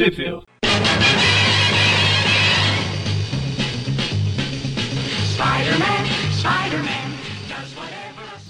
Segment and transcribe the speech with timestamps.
[0.00, 0.42] Sheffield.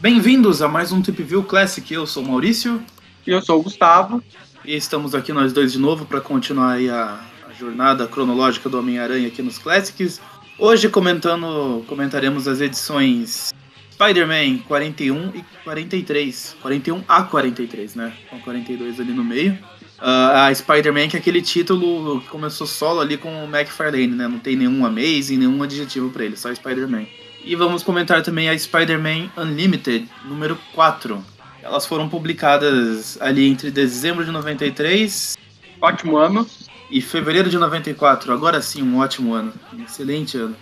[0.01, 1.93] Bem-vindos a mais um Tip View Classic.
[1.93, 2.81] Eu sou o Maurício
[3.27, 4.23] E eu sou o Gustavo.
[4.65, 7.19] e estamos aqui nós dois de novo para continuar aí a,
[7.49, 10.21] a jornada cronológica do Homem-Aranha aqui nos Classics.
[10.57, 13.53] Hoje comentando, comentaremos as edições
[13.91, 16.57] Spider-Man 41 e 43.
[16.63, 18.17] 41 a 43, né?
[18.31, 19.59] Com 42 ali no meio.
[20.01, 24.27] Ah, a Spider-Man que é aquele título que começou solo ali com o McFarlane, né?
[24.27, 27.05] Não tem nenhum Amazing, nenhum adjetivo para ele, só Spider-Man.
[27.45, 31.23] E vamos comentar também a Spider-Man Unlimited, número 4.
[31.63, 35.37] Elas foram publicadas ali entre dezembro de 93
[35.81, 36.47] Ótimo ano.
[36.91, 38.33] e fevereiro de 94.
[38.33, 39.53] Agora sim, um ótimo ano.
[39.73, 40.57] Um excelente ano.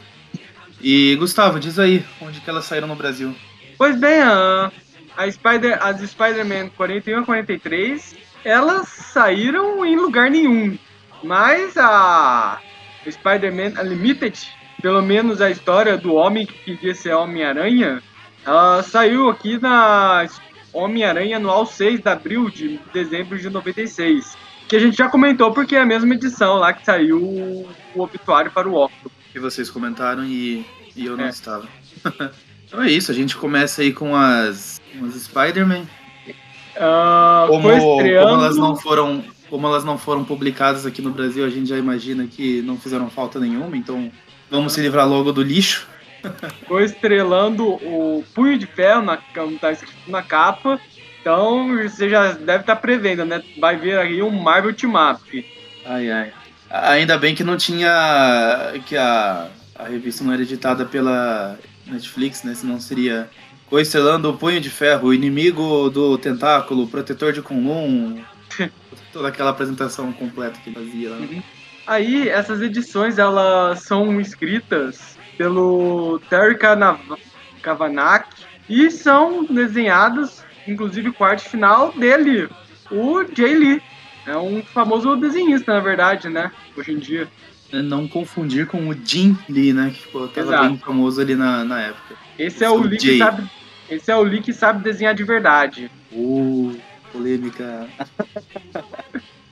[0.80, 3.34] E Gustavo, diz aí, onde que elas saíram no Brasil?
[3.76, 4.72] Pois bem, a,
[5.16, 8.14] a Spider, as Spider-Man 41 a 43,
[8.44, 10.78] elas saíram em lugar nenhum.
[11.22, 12.60] Mas a
[13.08, 14.38] Spider-Man Unlimited,
[14.80, 18.02] pelo menos a história do homem que queria ser Homem-Aranha,
[18.46, 20.26] ela saiu aqui na
[20.72, 24.36] Homem-Aranha Anual 6 de abril de dezembro de 96.
[24.68, 27.68] Que a gente já comentou porque é a mesma edição lá que saiu o
[28.02, 29.12] obituário para o Octopus.
[29.32, 31.28] Que vocês comentaram e, e eu não É.
[31.30, 31.66] estava.
[32.66, 35.86] então é isso, a gente começa aí com as, com as Spider-Man.
[36.78, 39.24] Ah, Como, como elas não foram.
[39.50, 43.08] Como elas não foram publicadas aqui no Brasil, a gente já imagina que não fizeram
[43.08, 44.12] falta nenhuma, então
[44.50, 45.88] vamos se livrar logo do lixo.
[46.68, 49.18] Foi estrelando o Punho de Ferro, na,
[49.58, 50.78] tá escrito na capa.
[51.20, 53.42] Então você já deve estar prevendo, né?
[53.58, 55.46] Vai ver aí um Marvel Team Up.
[55.84, 56.32] Ai, ai.
[56.70, 58.72] Ainda bem que não tinha.
[58.86, 62.54] que a, a revista não era editada pela Netflix, né?
[62.54, 63.28] Senão seria.
[63.68, 68.22] Coestelando o Punho de Ferro, o inimigo do tentáculo, o protetor de Kunlun.
[69.12, 71.18] Toda aquela apresentação completa que fazia lá.
[71.86, 76.56] Aí essas edições elas são escritas pelo Terry
[77.62, 78.24] Kavanagh
[78.68, 82.48] e são desenhadas, inclusive com a arte final dele,
[82.90, 83.82] o Jay Lee.
[84.26, 86.52] É um famoso desenhista, na verdade, né?
[86.76, 87.26] Hoje em dia.
[87.72, 89.90] É Não confundir com o Jim Lee, né?
[89.90, 90.68] Que ficou Exato.
[90.68, 92.14] bem famoso ali na, na época.
[92.38, 93.18] Esse é o Lee que Jay.
[93.18, 93.50] sabe.
[93.90, 95.90] Esse é o Lee que sabe desenhar de verdade.
[96.12, 96.76] Uh,
[97.12, 97.86] polêmica.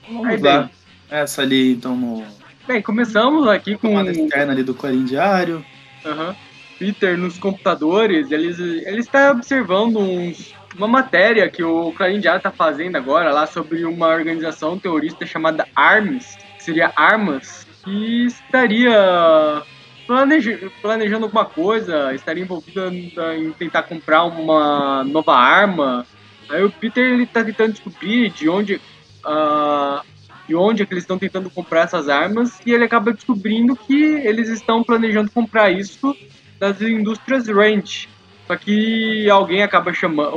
[0.08, 0.60] Vamos Aí, lá.
[0.62, 0.70] bem.
[1.10, 2.24] Essa ali, então, no
[2.66, 5.64] Bem, começamos aqui com tomada externa ali do Clarim Diário.
[6.04, 6.34] Aham.
[6.78, 12.50] Peter nos computadores, eles, ele está observando uns- uma matéria que o Clarim Diário está
[12.50, 19.62] fazendo agora lá sobre uma organização terrorista chamada ARMS, que seria Armas, que estaria
[20.06, 22.92] planeja- planejando alguma coisa, estaria envolvida
[23.36, 26.06] em tentar comprar uma nova arma.
[26.48, 28.80] Aí o Peter ele tá tentando descobrir de onde
[29.24, 30.02] ah,
[30.48, 33.94] de onde é que eles estão tentando comprar essas armas e ele acaba descobrindo que
[33.94, 36.16] eles estão planejando comprar isso
[36.58, 38.08] das indústrias Ranch.
[38.46, 40.30] Só que alguém acaba chamando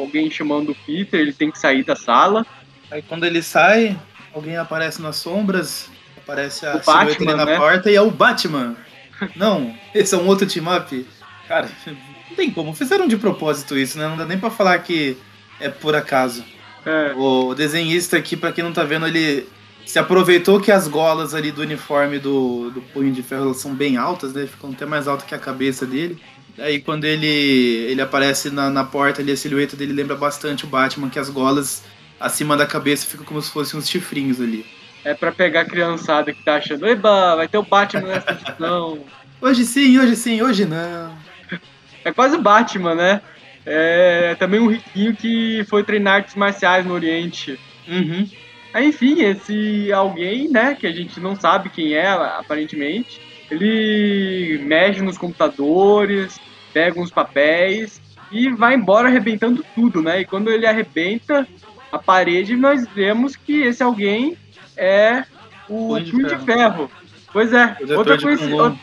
[0.00, 2.46] alguém chamando o Peter, ele tem que sair da sala.
[2.90, 3.98] Aí quando ele sai,
[4.32, 5.90] alguém aparece nas sombras,
[6.24, 7.56] aparece a O silhueta Batman, ali na né?
[7.56, 8.76] porta e é o Batman.
[9.36, 11.06] Não, esse é um outro team-up.
[11.46, 12.74] Cara, não tem como.
[12.74, 14.08] Fizeram de propósito isso, né?
[14.08, 15.16] Não dá nem pra falar que
[15.60, 16.44] é por acaso.
[16.84, 19.46] É, O desenhista aqui, pra quem não tá vendo, ele
[19.86, 23.96] se aproveitou que as golas ali do uniforme do, do Punho de Ferro são bem
[23.96, 24.46] altas, né?
[24.46, 26.20] Ficam até mais altas que a cabeça dele.
[26.58, 30.68] Aí quando ele, ele aparece na, na porta ali, a silhueta dele lembra bastante o
[30.68, 31.82] Batman, que as golas
[32.18, 34.64] acima da cabeça ficam como se fossem uns chifrinhos ali.
[35.04, 39.04] É pra pegar a criançada que tá achando, eba, vai ter o Batman nessa edição.
[39.40, 41.14] Hoje sim, hoje sim, hoje não.
[42.02, 43.20] É quase o Batman, né?
[43.66, 47.60] É também um riquinho que foi treinar artes marciais no Oriente.
[47.86, 48.26] Uhum.
[48.72, 55.02] Aí, enfim, esse alguém, né, que a gente não sabe quem é, aparentemente, ele mexe
[55.02, 56.40] nos computadores,
[56.72, 58.00] pega uns papéis
[58.32, 60.22] e vai embora arrebentando tudo, né?
[60.22, 61.46] E quando ele arrebenta
[61.92, 64.38] a parede, nós vemos que esse alguém
[64.76, 65.24] é
[65.68, 66.90] o Punho de de Ferro.
[67.32, 68.76] Pois é, outra, Kunlun.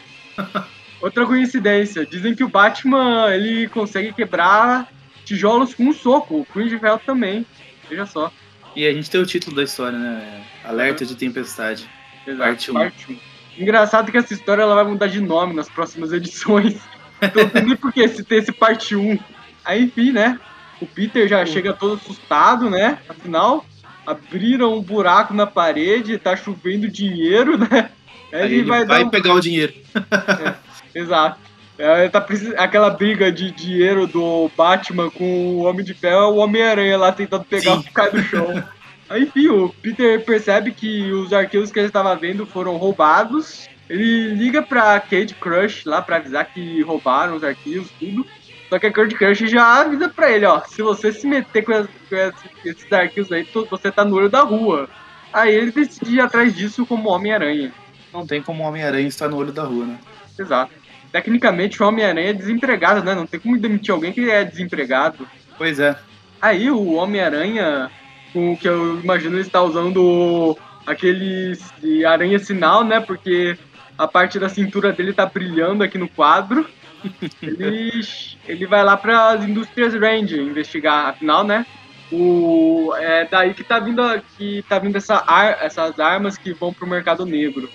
[1.02, 2.06] outra coincidência.
[2.06, 4.92] Dizem que o Batman ele consegue quebrar
[5.24, 6.42] tijolos com um soco.
[6.42, 7.46] O Punho de Ferro também.
[7.90, 8.32] Veja só.
[8.76, 10.44] E a gente tem o título da história, né?
[10.64, 11.90] Alerta de Tempestade.
[12.26, 13.14] Exato, Parte um.
[13.14, 13.20] um.
[13.58, 16.80] Engraçado que essa história ela vai mudar de nome nas próximas edições.
[17.24, 19.20] Então não tem nem por que se ter esse parte 1.
[19.64, 20.40] Aí, enfim, né?
[20.82, 22.98] O Peter já chega todo assustado, né?
[23.08, 23.64] Afinal,
[24.06, 27.90] abriram um buraco na parede, tá chovendo dinheiro, né?
[28.34, 29.74] Aí Aí ele vai, dar um- pegar o dinheiro.
[30.94, 31.40] Exato.
[31.78, 36.38] É, tá precis- Aquela briga de dinheiro do Batman com o Homem de Ferro, o
[36.38, 37.80] Homem-Aranha lá tentando pegar Sim.
[37.90, 38.64] o cai do chão.
[39.10, 43.68] Aí, enfim, o Peter percebe que os arquivos que ele estava vendo foram roubados.
[43.90, 48.26] Ele liga pra Kate Crush lá pra avisar que roubaram os arquivos, tudo.
[48.72, 51.74] Só que a Kate Crush já avisa pra ele, ó, se você se meter com,
[52.64, 54.88] esses arquivos aí, você tá no olho da rua.
[55.34, 57.74] Aí ele decide ir atrás disso como Homem-Aranha.
[58.14, 60.00] Não tem como Homem-Aranha estar no olho da rua, né?
[60.40, 60.72] Exato.
[61.12, 63.14] Tecnicamente, o Homem-Aranha é desempregado, né?
[63.14, 65.28] Não tem como demitir alguém que é desempregado.
[65.58, 65.94] Pois é.
[66.42, 67.92] Aí o Homem-Aranha,
[68.32, 70.58] com o que eu imagino ele está usando
[70.88, 71.58] aquele
[72.08, 73.02] aranha sinal, né?
[73.02, 73.58] Porque
[73.98, 76.66] a parte da cintura dele tá brilhando aqui no quadro.
[77.42, 78.02] Ele,
[78.48, 81.66] ele vai lá para as indústrias Range investigar, afinal, né?
[82.12, 84.02] O, é daí que tá vindo,
[84.38, 87.70] que tá vindo essa ar, essas armas que vão pro mercado negro.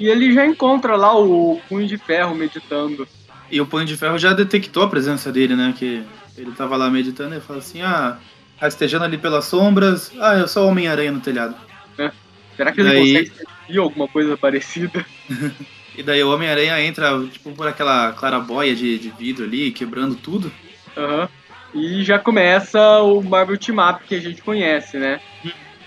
[0.00, 3.06] E ele já encontra lá o Punho de Ferro meditando.
[3.50, 5.72] E o Punho de Ferro já detectou a presença dele, né?
[5.78, 6.02] Que
[6.36, 8.18] ele tava lá meditando e fala assim: ah,
[8.58, 11.54] rastejando ali pelas sombras, ah, eu sou Homem-Aranha no telhado.
[11.98, 12.10] É.
[12.56, 13.12] Será que ele daí...
[13.12, 15.06] consegue sentir alguma coisa parecida?
[15.96, 20.52] e daí o Homem-Aranha entra, tipo, por aquela clarabóia de, de vidro ali, quebrando tudo.
[20.96, 21.22] Aham.
[21.22, 21.28] Uhum.
[21.74, 25.20] E já começa o Marvel Team Up que a gente conhece, né?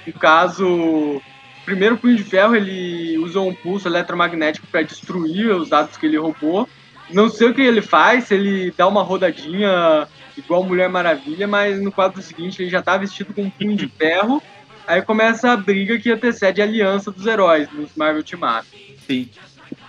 [0.05, 1.21] No caso,
[1.63, 6.17] primeiro Punho de Ferro ele usa um pulso eletromagnético para destruir os dados que ele
[6.17, 6.67] roubou.
[7.11, 11.79] Não sei o que ele faz, se ele dá uma rodadinha igual Mulher Maravilha, mas
[11.79, 14.41] no quadro seguinte ele já tá vestido com um punho de ferro.
[14.87, 18.67] Aí começa a briga que antecede a aliança dos heróis nos Marvel Team Up.
[19.07, 19.29] Sim.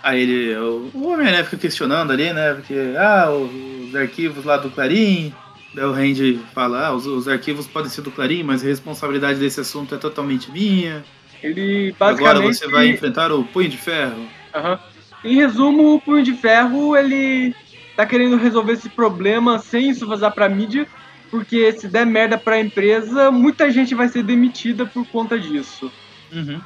[0.07, 2.55] Aí ele, o, Homem-Aranha fica questionando ali, né?
[2.55, 5.35] Porque, ah, os arquivos lá do Clarim,
[5.75, 9.41] Daí o Randy fala: ah, os, os, arquivos podem ser do Clarim, mas a responsabilidade
[9.41, 11.05] desse assunto é totalmente minha.
[11.43, 12.37] Ele basicamente.
[12.37, 14.29] Agora você vai enfrentar o Punho de Ferro.
[14.55, 14.79] Uhum.
[15.25, 17.53] Em resumo, o Punho de Ferro ele
[17.97, 20.87] tá querendo resolver esse problema sem isso vazar pra mídia,
[21.33, 25.91] porque se der merda pra empresa, muita gente vai ser demitida por conta disso.
[26.33, 26.61] Uhum.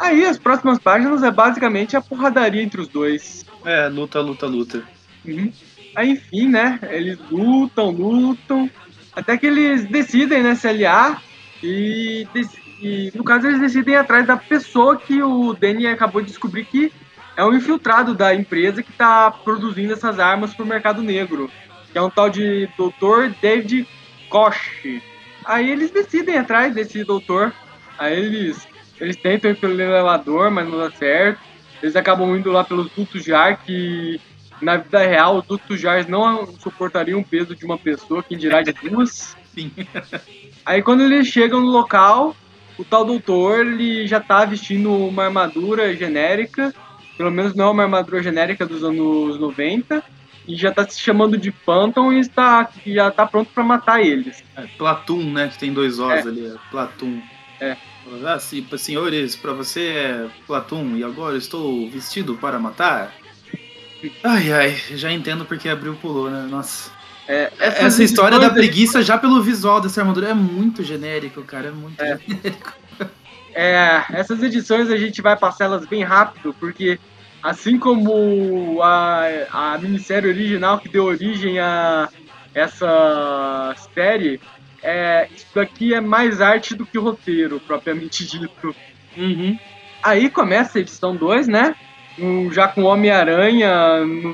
[0.00, 3.44] Aí as próximas páginas é basicamente a porradaria entre os dois.
[3.64, 4.82] É, luta, luta, luta.
[5.24, 5.52] Uhum.
[5.94, 6.78] Aí, enfim, né?
[6.90, 8.70] Eles lutam, lutam,
[9.14, 11.22] até que eles decidem, né, se aliar
[11.62, 12.26] e,
[12.80, 16.64] e no caso eles decidem ir atrás da pessoa que o Danny acabou de descobrir
[16.64, 16.90] que
[17.36, 21.50] é um infiltrado da empresa que está produzindo essas armas para o mercado negro,
[21.92, 23.34] que é um tal de Dr.
[23.40, 23.86] David
[24.28, 25.02] Koch.
[25.44, 27.52] Aí eles decidem atrás desse doutor.
[27.98, 28.66] Aí eles,
[29.00, 31.40] eles tentam ir pelo elevador, mas não dá certo.
[31.82, 34.20] Eles acabam indo lá pelos dutos de ar que
[34.60, 38.62] na vida real, os dutos Jars não suportariam o peso de uma pessoa, quem dirá
[38.62, 39.36] de duas.
[39.54, 39.72] Sim.
[40.64, 42.36] Aí quando eles chegam no local,
[42.78, 46.74] o tal doutor ele já tá vestindo uma armadura genérica,
[47.16, 50.04] pelo menos não é uma armadura genérica dos anos 90,
[50.46, 54.42] e já tá se chamando de Phantom e está, já tá pronto para matar eles.
[54.56, 55.48] É, Platum, né?
[55.48, 56.20] Que tem dois Os é.
[56.20, 57.20] ali, é Platum.
[57.60, 57.76] É.
[58.24, 63.14] Ah, sim, senhores, para você é Platum e agora estou vestido para matar.
[64.24, 66.46] Ai, ai, já entendo porque abriu pulou, né?
[66.50, 66.90] Nossa.
[67.28, 71.68] É, essa, essa história da preguiça já pelo visual dessa armadura é muito genérico, cara.
[71.68, 72.18] É muito é.
[72.18, 72.72] genérico.
[73.54, 76.98] É, essas edições a gente vai passar elas bem rápido, porque
[77.42, 82.08] assim como a, a minissérie original que deu origem a
[82.54, 84.40] essa série,
[84.82, 88.74] é, isso daqui é mais arte do que roteiro, propriamente dito.
[89.16, 89.58] Uhum.
[90.02, 91.74] Aí começa a edição 2, né?
[92.20, 93.70] um, já com Homem-Aranha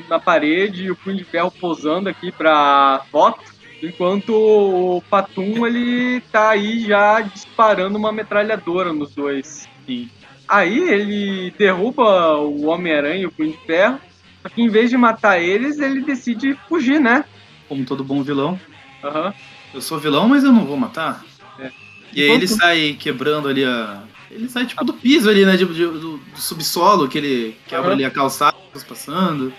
[0.09, 3.44] na parede e o Punho de Ferro posando aqui pra foto,
[3.82, 9.68] enquanto o Patum ele tá aí já disparando uma metralhadora nos dois.
[9.87, 10.09] Sim.
[10.49, 14.00] Aí ele derruba o Homem-Aranha e o Punho de Ferro,
[14.42, 17.25] só que em vez de matar eles, ele decide fugir, né?
[17.68, 18.59] Como todo bom vilão.
[19.02, 19.32] Uhum.
[19.76, 21.23] Eu sou vilão, mas eu não vou matar.
[21.59, 21.71] É.
[22.14, 25.54] E aí ele sai quebrando ali a, ele sai tipo do piso ali, né?
[25.54, 27.92] De, do, do, subsolo, que ele quebra uhum.
[27.92, 28.56] ali a calçada,
[28.88, 29.52] passando.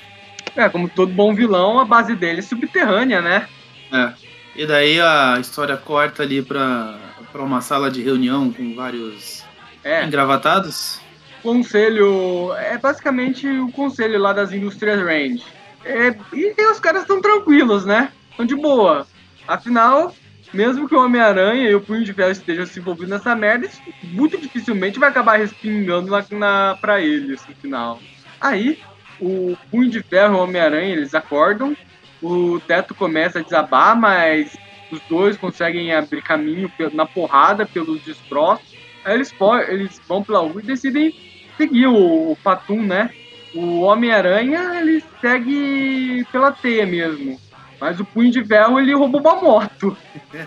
[0.56, 3.48] É, como todo bom vilão, a base dele é subterrânea, né?
[3.92, 4.14] É.
[4.56, 6.98] E daí a história corta ali pra,
[7.32, 9.44] pra uma sala de reunião com vários
[9.84, 10.04] é.
[10.04, 11.00] engravatados.
[11.44, 12.54] Conselho.
[12.54, 15.44] É basicamente o conselho lá das indústrias Range.
[15.86, 18.12] É, e os caras estão tranquilos, né?
[18.32, 19.06] Estão de boa.
[19.48, 20.14] Afinal,
[20.54, 23.70] mesmo que o Homem-Aranha e o Punho de Ferro estejam se envolvidos nessa merda,
[24.04, 28.00] muito dificilmente vai acabar respingando na, na, pra eles no final.
[28.40, 28.80] Aí,
[29.20, 31.76] o Punho de Ferro e o Homem-Aranha, eles acordam,
[32.22, 34.58] o teto começa a desabar, mas
[34.92, 38.76] os dois conseguem abrir caminho na porrada pelos destroços.
[39.04, 39.34] Aí eles,
[39.68, 41.14] eles vão pela rua e decidem
[41.58, 42.38] seguir o, o
[42.76, 43.10] né?
[43.54, 47.40] O Homem-Aranha, ele segue pela teia mesmo.
[47.80, 49.96] Mas o Punho de Ferro, ele roubou uma moto.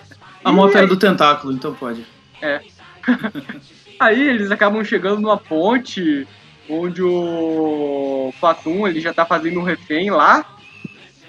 [0.43, 2.05] A moto era do tentáculo, então pode.
[2.41, 2.61] É.
[4.01, 6.27] Aí eles acabam chegando numa ponte
[6.69, 10.57] onde o Fatum ele já tá fazendo um refém lá.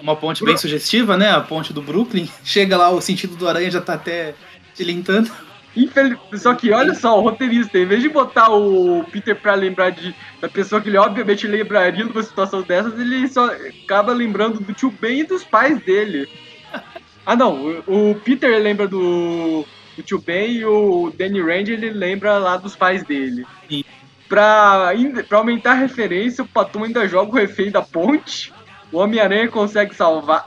[0.00, 1.30] Uma ponte bem sugestiva, né?
[1.30, 2.28] A ponte do Brooklyn.
[2.42, 4.34] Chega lá, o sentido do aranha já tá até
[4.74, 5.30] tilintando.
[5.76, 6.18] Infeliz...
[6.34, 10.14] Só que olha só, o roteirista, em vez de botar o Peter pra lembrar de,
[10.40, 13.50] da pessoa que ele obviamente lembraria numa situação dessas, ele só
[13.84, 16.28] acaba lembrando do tio Ben e dos pais dele.
[17.24, 19.64] Ah não, o, o Peter lembra do,
[19.96, 23.46] do tio Ben e o Danny Rand ele lembra lá dos pais dele.
[23.70, 23.84] Sim.
[24.28, 24.90] Pra,
[25.28, 28.52] pra aumentar a referência, o Patum ainda joga o refém da ponte.
[28.90, 30.44] O Homem-Aranha consegue salvar,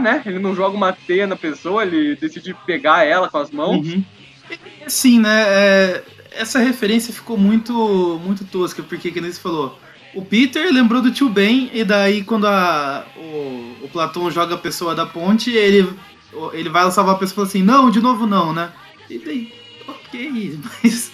[0.00, 0.22] né?
[0.24, 3.86] Ele não joga uma teia na pessoa, ele decide pegar ela com as mãos.
[3.86, 4.02] Uhum.
[4.86, 5.42] Sim, né?
[5.46, 9.78] É, essa referência ficou muito, muito tosca, porque, que nem você falou,
[10.14, 14.58] o Peter lembrou do tio Ben, e daí quando a, o, o Platão joga a
[14.58, 15.88] pessoa da ponte, ele,
[16.52, 18.72] ele vai salvar a pessoa e fala assim, não, de novo não, né?
[19.10, 19.52] E daí,
[19.86, 21.12] ok, mas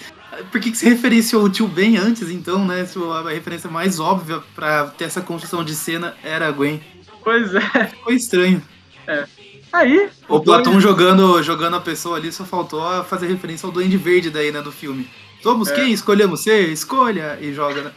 [0.51, 2.85] por que, que você referenciou o tio Ben antes, então, né?
[2.87, 6.81] Se a referência mais óbvia pra ter essa construção de cena era a Gwen.
[7.23, 7.87] Pois é.
[7.87, 8.63] Ficou estranho.
[9.07, 9.27] É.
[9.73, 10.09] Aí.
[10.29, 14.53] O Platão jogando, jogando a pessoa ali só faltou fazer referência ao Duende Verde daí,
[14.53, 15.09] né, do filme.
[15.43, 15.75] Somos É.
[15.75, 15.93] quem?
[15.93, 16.69] Escolhemos ser?
[16.69, 17.39] Escolha!
[17.41, 17.93] E joga, né?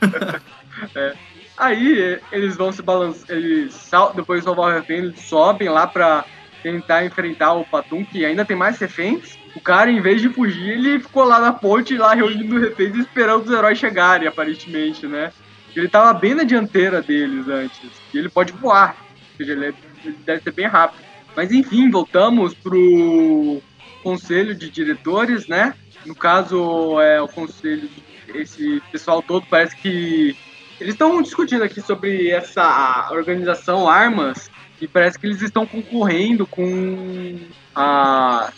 [1.58, 5.86] Aí eles vão se balançar, eles sal, depois de salvar o refém, eles sobem lá
[5.86, 6.24] pra
[6.62, 9.38] tentar enfrentar o Patum, que ainda tem mais reféns.
[9.54, 13.46] O cara, em vez de fugir, ele ficou lá na ponte, lá reunindo reféns esperando
[13.46, 15.32] os heróis chegarem, aparentemente, né?
[15.74, 17.80] Ele tava bem na dianteira deles antes.
[18.12, 18.94] E ele pode voar.
[19.32, 21.05] Ou seja, ele, é- ele deve ser bem rápido.
[21.36, 23.60] Mas enfim, voltamos pro
[24.02, 25.74] conselho de diretores, né?
[26.06, 27.88] No caso, é o conselho,
[28.34, 30.34] esse pessoal todo parece que
[30.80, 34.50] eles estão discutindo aqui sobre essa organização Armas
[34.80, 37.38] e parece que eles estão concorrendo com
[37.74, 38.50] a,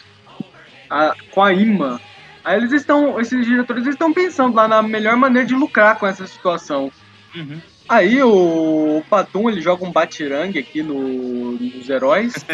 [0.90, 2.00] a- com a IMA.
[2.44, 6.26] Aí eles estão, esses diretores estão pensando lá na melhor maneira de lucrar com essa
[6.26, 6.90] situação.
[7.34, 7.60] Uhum.
[7.88, 12.34] Aí o Patum ele joga um batirangue aqui no, nos heróis.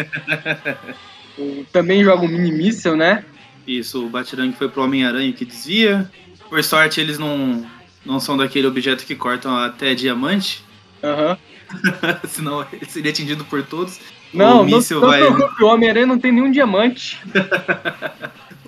[1.37, 3.25] O- também joga um mini míssel, né?
[3.67, 6.09] Isso, o Batirangue foi pro Homem-Aranha que desvia.
[6.49, 7.65] Por sorte, eles não,
[8.05, 10.63] não são daquele objeto que cortam até diamante,
[11.03, 11.37] Aham.
[12.29, 13.99] senão ele seria atingido por todos.
[14.33, 15.19] Não, o não, míssil não vai.
[15.19, 17.19] preocupe, o Homem-Aranha não tem nenhum diamante.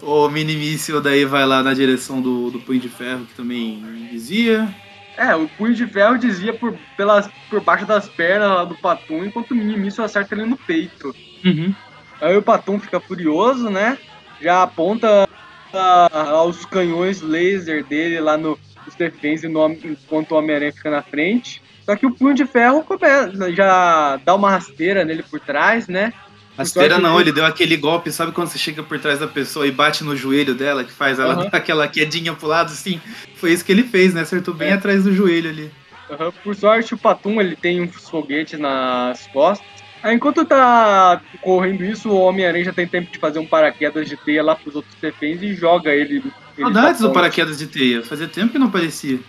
[0.02, 3.84] O mini míssil daí vai lá na direção do, do Punho de Ferro, que também
[4.12, 4.74] desvia.
[5.18, 9.52] É, o punho de ferro desvia por, pelas, por baixo das pernas do Patum, enquanto
[9.52, 11.14] o mini míssil acerta ele no peito.
[11.44, 11.74] Uhum.
[12.22, 13.98] Aí o Patum fica furioso, né?
[14.40, 15.28] Já aponta
[15.74, 19.50] ah, aos canhões laser dele lá no, nos defensas
[19.84, 21.64] enquanto o Homem-Aranha fica na frente.
[21.84, 26.14] Só que o punho de ferro começa, já dá uma rasteira nele por trás, né?
[26.58, 29.72] Rasteira não, ele deu aquele golpe, sabe quando você chega por trás da pessoa e
[29.72, 33.00] bate no joelho dela, que faz ela dar aquela quedinha pro lado, assim?
[33.36, 34.22] Foi isso que ele fez, né?
[34.22, 34.74] Acertou bem É.
[34.74, 35.72] atrás do joelho ali.
[36.10, 39.68] Aham, Por sorte, o Patum ele tem uns foguetes nas costas.
[40.02, 44.16] Aí, enquanto tá correndo isso, o Homem-Aranha já tem tempo de fazer um paraquedas de
[44.16, 46.24] teia lá pros outros defensas e joga ele.
[46.58, 49.20] Saudades do paraquedas de teia, fazia tempo que não aparecia.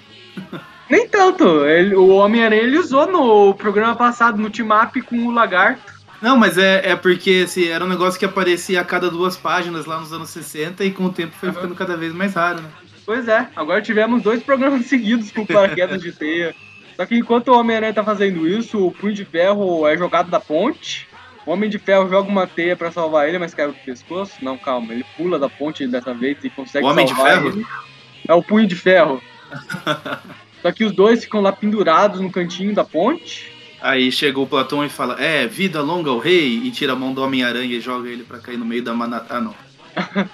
[0.88, 1.64] Nem tanto.
[1.66, 5.97] Ele- o Homem-Aranha ele usou no programa passado, no team-up com o Lagarto.
[6.20, 9.86] Não, mas é, é porque assim, era um negócio que aparecia a cada duas páginas
[9.86, 12.68] lá nos anos 60 e com o tempo foi ficando cada vez mais raro, né?
[13.06, 16.54] Pois é, agora tivemos dois programas seguidos com paraquedas de teia.
[16.96, 20.40] Só que enquanto o Homem-Aranha tá fazendo isso, o Punho de Ferro é jogado da
[20.40, 21.08] ponte.
[21.46, 24.34] O Homem de Ferro joga uma teia pra salvar ele, mas cai do pescoço.
[24.42, 27.48] Não, calma, ele pula da ponte dessa vez e consegue O Homem de Ferro?
[27.48, 27.66] ele.
[28.26, 29.22] É o Punho de Ferro.
[30.60, 33.52] Só que os dois ficam lá pendurados no cantinho da ponte.
[33.80, 37.12] Aí chegou o Platão e fala: É, vida longa ao rei, e tira a mão
[37.12, 39.36] do Homem-Aranha e joga ele pra cair no meio da manata.
[39.36, 39.54] Ah, não.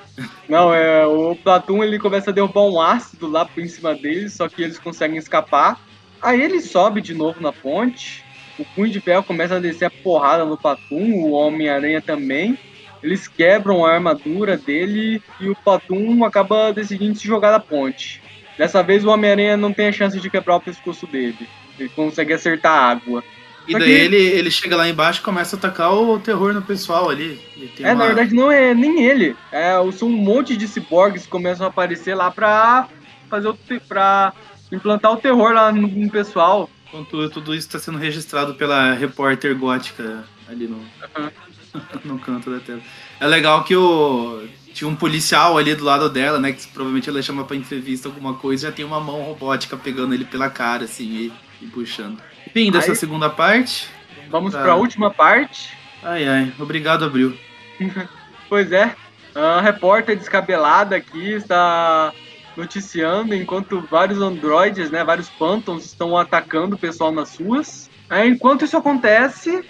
[0.49, 4.35] Não, é o Platum ele começa a derrubar um ácido lá por em cima deles,
[4.35, 5.81] só que eles conseguem escapar.
[6.21, 8.23] Aí ele sobe de novo na ponte.
[8.59, 12.59] O Punho de Ferro começa a descer a porrada no Platum, o Homem-Aranha também.
[13.03, 18.23] Eles quebram a armadura dele e o Platum acaba decidindo se jogar da ponte.
[18.57, 21.49] Dessa vez o Homem-Aranha não tem a chance de quebrar o pescoço dele.
[21.79, 23.23] Ele consegue acertar a água.
[23.67, 26.53] E Só daí que- ele, ele chega lá embaixo e começa a atacar o terror
[26.53, 27.41] no pessoal ali.
[27.81, 29.35] É, uma- na verdade não é nem ele.
[29.51, 32.89] É, são um monte de ciborgues que começam a aparecer lá pra
[33.31, 34.33] fazer o te- pra
[34.71, 36.69] implantar o terror lá no, no pessoal.
[36.89, 40.85] Enquanto tudo isso está sendo registrado pela repórter gótica ali no,
[42.05, 42.81] no canto da tela.
[43.19, 46.53] É legal que o tinha um policial ali do lado dela, né?
[46.53, 50.25] Que provavelmente ela chama pra entrevista alguma coisa, já tem uma mão robótica pegando ele
[50.25, 52.21] pela cara, assim, e, e puxando.
[52.53, 53.89] Fim dessa segunda parte.
[54.29, 54.63] Vamos Tá.
[54.63, 55.77] pra última parte.
[56.03, 56.53] Ai, ai.
[56.59, 57.37] Obrigado, Abril.
[58.49, 58.95] Pois é.
[59.35, 62.13] A repórter descabelada aqui está
[62.57, 67.91] noticiando enquanto vários androides, né, vários phantoms estão atacando o pessoal nas ruas.
[68.09, 69.65] Aí, enquanto isso acontece,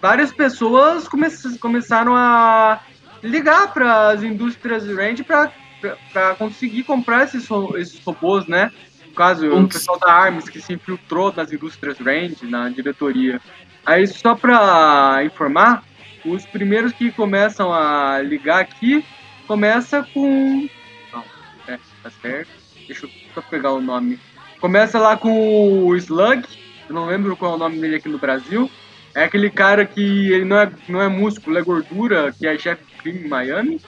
[0.00, 1.28] várias pessoas come
[1.60, 2.80] começaram a
[3.22, 5.52] ligar para as indústrias Range para
[6.36, 8.72] conseguir comprar esses, esses robôs, né?
[9.10, 13.40] No caso, o pessoal da Arms que se infiltrou nas indústrias Range, na diretoria.
[13.84, 15.82] Aí, só para informar,
[16.24, 19.04] os primeiros que começam a ligar aqui
[19.46, 20.68] começa com.
[21.12, 21.24] Não,
[21.66, 22.50] é, tá certo.
[22.86, 24.18] Deixa eu só pegar o nome.
[24.60, 26.44] Começa lá com o Slug,
[26.88, 28.70] eu não lembro qual é o nome dele aqui no Brasil.
[29.12, 32.84] É aquele cara que ele não é, não é músculo, é gordura, que é chefe
[32.84, 33.80] de crime em Miami.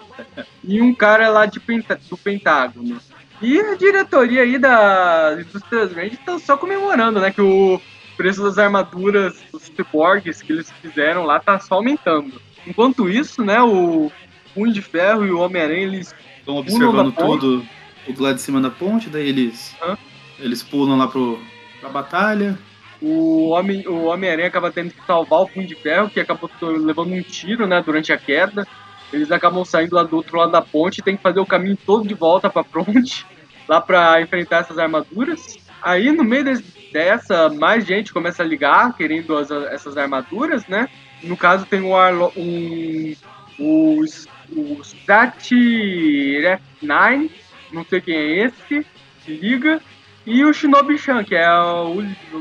[0.64, 3.00] E um cara lá de penta, do Pentágono.
[3.42, 7.32] E a diretoria aí da Indústrias Range estão só comemorando, né?
[7.32, 7.80] Que o
[8.16, 12.40] preço das armaduras dos cyborgs que eles fizeram lá tá só aumentando.
[12.66, 14.12] Enquanto isso, né, o
[14.54, 17.66] Punho de Ferro e o Homem-Aranha, eles estão observando tudo,
[18.06, 19.98] tudo lá de cima da ponte, daí eles Hã?
[20.38, 21.40] eles pulam lá pro,
[21.80, 22.56] pra batalha.
[23.00, 27.12] O Homem-Aranha o Homem acaba tendo que salvar o Punho de Ferro, que acabou levando
[27.12, 28.64] um tiro, né, durante a queda.
[29.12, 31.76] Eles acabam saindo lá do outro lado da ponte e tem que fazer o caminho
[31.76, 33.26] todo de volta pra ponte,
[33.68, 35.58] lá pra enfrentar essas armaduras.
[35.82, 36.44] Aí, no meio
[36.92, 40.88] dessa, mais gente começa a ligar, querendo as, essas armaduras, né?
[41.22, 43.14] No caso, tem um, Arlo, um
[43.58, 44.00] o,
[44.50, 45.52] o Stat
[46.80, 47.30] 9,
[47.72, 48.86] não sei quem é esse,
[49.24, 49.80] se liga.
[50.24, 51.96] E o Shinobi-chan, que é o,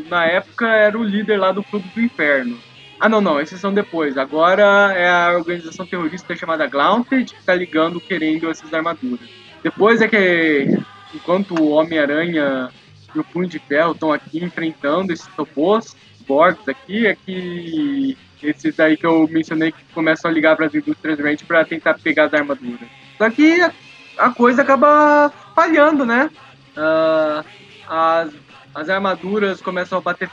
[0.08, 2.60] na época era o líder lá do Clube do Inferno.
[3.04, 4.16] Ah, não, não, esses são depois.
[4.16, 9.28] Agora é a organização terrorista chamada Gauntlet que tá ligando, querendo essas armaduras.
[9.64, 10.78] Depois é que,
[11.12, 12.70] enquanto o Homem-Aranha
[13.16, 15.96] e o Punho de Ferro estão aqui enfrentando esses robôs,
[16.28, 20.76] Borgs aqui, é que esses aí que eu mencionei que começam a ligar para as
[20.76, 22.88] indústrias Range para tentar pegar as armaduras.
[23.18, 23.62] Só que
[24.16, 26.30] a, coisa acaba falhando, né?
[26.78, 27.44] Uh,
[27.90, 28.32] as,
[28.74, 30.30] as armaduras começam a bater.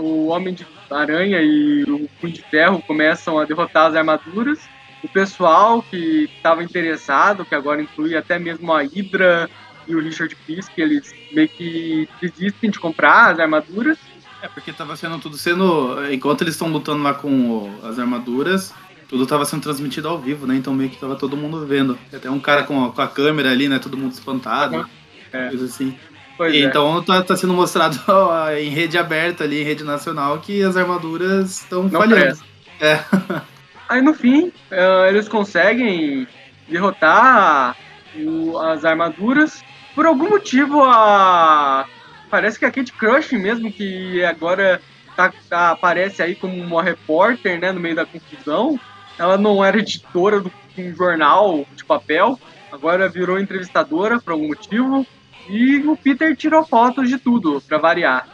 [0.00, 4.58] O Homem de Aranha e o Punho de Ferro começam a derrotar as armaduras.
[5.02, 9.48] O pessoal que estava interessado, que agora inclui até mesmo a Hydra
[9.86, 13.98] e o Richard Fisk, eles meio que desistem de comprar as armaduras.
[14.42, 16.04] É, porque tava sendo tudo sendo.
[16.12, 18.74] Enquanto eles estão lutando lá com as armaduras,
[19.08, 20.56] tudo tava sendo transmitido ao vivo, né?
[20.56, 21.98] Então meio que tava todo mundo vendo.
[22.12, 23.78] Até um cara com, com a câmera ali, né?
[23.78, 24.88] Todo mundo espantado.
[25.32, 25.48] É.
[25.48, 25.96] Coisa assim.
[26.36, 26.58] Pois é.
[26.58, 27.98] Então tá, tá, sendo mostrado
[28.58, 32.40] em rede aberta ali, em rede nacional, que as armaduras estão falhando.
[32.80, 32.98] É.
[33.88, 36.26] Aí no fim, uh, eles conseguem
[36.68, 37.76] derrotar
[38.16, 39.62] o, as armaduras
[39.94, 41.86] por algum motivo, a.
[42.30, 44.80] Parece que a Kate Crush mesmo, que agora
[45.14, 48.80] tá, tá, aparece aí como uma repórter, né, no meio da confusão.
[49.18, 52.40] Ela não era editora de um jornal de papel,
[52.72, 55.06] agora virou entrevistadora por algum motivo.
[55.48, 58.28] E o Peter tirou fotos de tudo, para variar.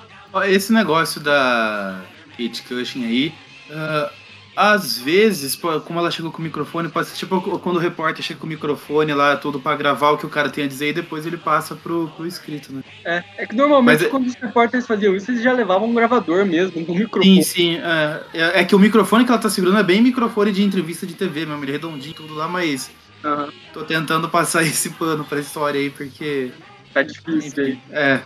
[0.47, 2.03] Esse negócio da
[2.37, 3.35] Kate Cushing aí,
[3.71, 4.11] uh,
[4.59, 8.41] às vezes, como ela chegou com o microfone, pode ser tipo quando o repórter chega
[8.41, 10.95] com o microfone lá, tudo pra gravar o que o cara tem a dizer e
[10.95, 12.83] depois ele passa pro, pro escrito, né?
[13.05, 15.95] É, é que normalmente Mas, é quando os repórteres faziam isso, eles já levavam um
[15.95, 17.37] gravador mesmo, um microfone.
[17.37, 17.77] Sim, sim.
[17.77, 21.07] É, é, é, que o microfone que ela tá segurando é bem microfone de entrevista
[21.07, 22.91] de TV mesmo, ele é redondinho tudo lá, mas.
[23.23, 23.53] Uhum.
[23.73, 26.51] Tô tentando passar esse pano pra história aí, porque.
[26.99, 27.79] Tá difícil aí.
[27.93, 28.21] É.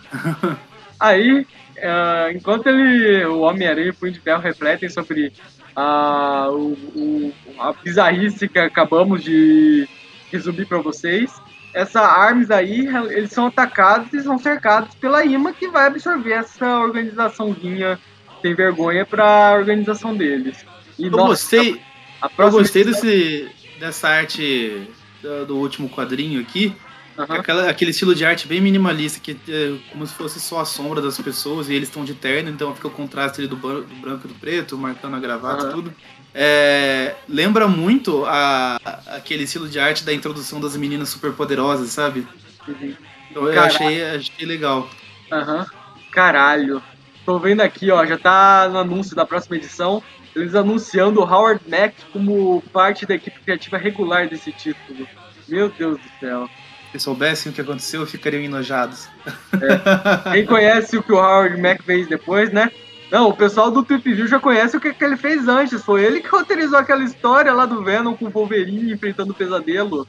[0.98, 5.30] aí, uh, enquanto ele, o Homem-Aranha e o Punho de Ferro refletem sobre
[5.76, 9.86] a, o, o, a bizarrice que acabamos de
[10.30, 11.30] resumir para vocês.
[11.74, 16.78] Essa armas aí, eles são atacados e são cercados pela IMA que vai absorver essa
[16.80, 17.98] organizaçãozinha
[18.40, 20.64] sem vergonha para a organização deles.
[20.98, 21.80] E, eu nossa, gostei,
[22.20, 24.88] a, a eu gostei desse, dessa arte
[25.22, 26.74] do, do último quadrinho aqui,
[27.16, 27.24] Uhum.
[27.28, 31.00] Aquela, aquele estilo de arte bem minimalista, que é como se fosse só a sombra
[31.00, 34.26] das pessoas e eles estão de terno, então fica o contraste ali do, do branco
[34.26, 35.72] e do preto, marcando a gravata e uhum.
[35.72, 35.94] tudo.
[36.34, 42.26] É, lembra muito a, aquele estilo de arte da introdução das meninas superpoderosas, sabe?
[42.66, 42.94] Uhum.
[43.30, 44.88] Então eu achei, achei legal.
[45.30, 45.66] Aham.
[46.10, 46.82] Caralho.
[47.26, 50.02] Tô vendo aqui, ó, já tá no anúncio da próxima edição.
[50.34, 55.06] Eles anunciando o Howard Mack como parte da equipe criativa regular desse título.
[55.46, 56.48] Meu Deus do céu
[56.92, 59.08] se soubessem o que aconteceu, ficariam enojados.
[59.54, 60.32] É.
[60.32, 62.70] Quem conhece o que o Howard Mack fez depois, né?
[63.10, 65.82] Não, o pessoal do Trip View já conhece o que, que ele fez antes.
[65.82, 70.06] Foi ele que autorizou aquela história lá do Venom com o Wolverine enfrentando o pesadelo.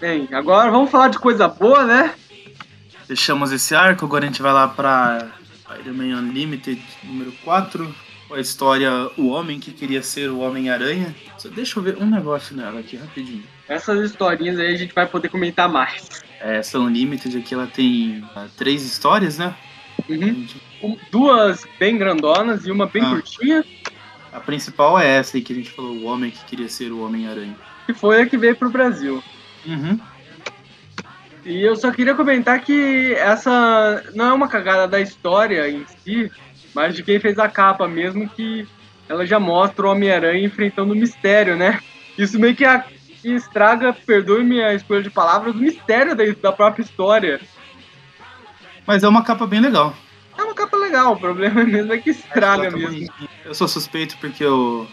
[0.00, 2.14] Bem, agora vamos falar de coisa boa, né?
[3.06, 5.28] Fechamos esse arco, agora a gente vai lá pra
[5.60, 7.94] Spider-Man Unlimited número 4.
[8.32, 11.14] a história O Homem que Queria Ser o Homem-Aranha.
[11.54, 13.44] Deixa eu ver um negócio nela aqui, rapidinho.
[13.68, 16.24] Essas historinhas aí a gente vai poder comentar mais.
[16.40, 19.54] É, são Limited aqui, ela tem uh, três histórias, né?
[20.08, 20.46] Uhum.
[20.82, 23.10] Um, duas bem grandonas e uma bem ah.
[23.10, 23.64] curtinha.
[24.32, 27.04] A principal é essa aí que a gente falou, o homem que queria ser o
[27.04, 27.56] Homem-Aranha.
[27.86, 29.22] Que foi a que veio pro Brasil.
[29.66, 29.98] Uhum.
[31.44, 36.30] E eu só queria comentar que essa não é uma cagada da história em si,
[36.74, 38.66] mas de quem fez a capa mesmo, que
[39.08, 41.80] ela já mostra o Homem-Aranha enfrentando o mistério, né?
[42.16, 42.84] Isso meio que, a,
[43.28, 47.38] que estraga, perdoe-me a escolha de palavras, o mistério da, da própria história.
[48.86, 49.94] Mas é uma capa bem legal.
[50.36, 53.06] É uma capa legal, o problema mesmo é que estraga mesmo.
[53.44, 54.88] Eu sou suspeito porque eu,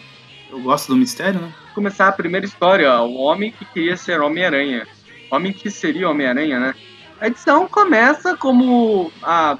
[0.50, 1.54] eu gosto do mistério, né?
[1.74, 4.86] Começar a primeira história, ó, o homem que queria ser Homem-Aranha.
[5.30, 6.74] Homem que seria Homem-Aranha, né?
[7.18, 9.58] A edição começa como a,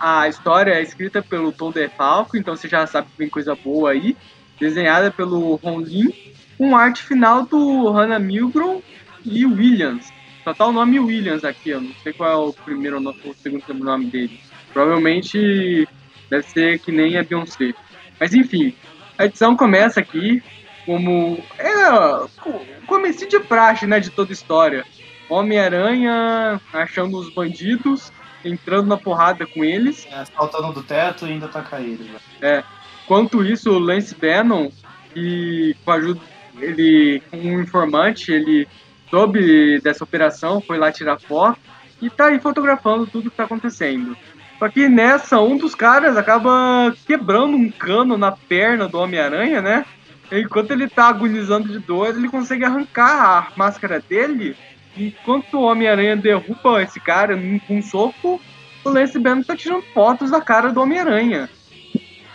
[0.00, 3.90] a história é escrita pelo Tom DeFalco, então você já sabe que vem coisa boa
[3.90, 4.16] aí.
[4.58, 6.12] Desenhada pelo Ron Lin,
[6.58, 8.82] com arte final do Hannah Milgrom
[9.24, 10.12] e Williams.
[10.44, 13.34] Só tá o nome Williams aqui, eu não sei qual é o primeiro ou o
[13.34, 14.40] segundo nome dele.
[14.72, 15.88] Provavelmente
[16.28, 17.72] deve ser que nem a Beyoncé.
[18.18, 18.74] Mas enfim,
[19.16, 20.42] a edição começa aqui
[20.84, 21.38] como.
[21.58, 24.00] É o começo de praxe, né?
[24.00, 24.84] De toda história.
[25.28, 28.10] Homem-Aranha achando os bandidos,
[28.42, 30.06] entrando na porrada com eles.
[30.10, 32.04] É, saltando do teto e ainda tá caído.
[32.04, 32.18] Já.
[32.40, 32.64] É.
[33.04, 34.70] Enquanto isso, o Lance Bannon,
[35.12, 36.20] que com a ajuda.
[36.60, 38.66] Ele, um informante, ele
[39.10, 41.58] soube dessa operação, foi lá tirar foto
[42.00, 44.16] e tá aí fotografando tudo que tá acontecendo.
[44.58, 49.84] Só que nessa, um dos caras acaba quebrando um cano na perna do Homem-Aranha, né?
[50.30, 54.56] Enquanto ele tá agonizando de dor, ele consegue arrancar a máscara dele.
[54.96, 58.40] Enquanto o Homem-Aranha derruba esse cara com um soco,
[58.84, 61.48] o Lance Bannon tá tirando fotos da cara do Homem-Aranha.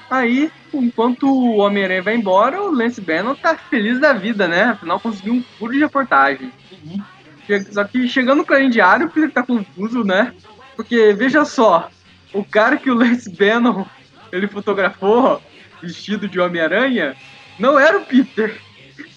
[0.10, 4.64] Aí, enquanto o Homem-Aranha vai embora, o Lance Bannon tá feliz da vida, né?
[4.64, 6.52] Afinal, conseguiu um furo de reportagem.
[6.72, 7.04] Uhum.
[7.72, 10.34] Só que chegando no Clarim Diário, o Peter tá confuso, né?
[10.76, 11.90] Porque, veja só,
[12.34, 13.86] o cara que o Lance Bannon
[14.32, 15.42] ele fotografou
[15.82, 17.16] vestido de Homem-Aranha
[17.60, 18.60] não era o Peter.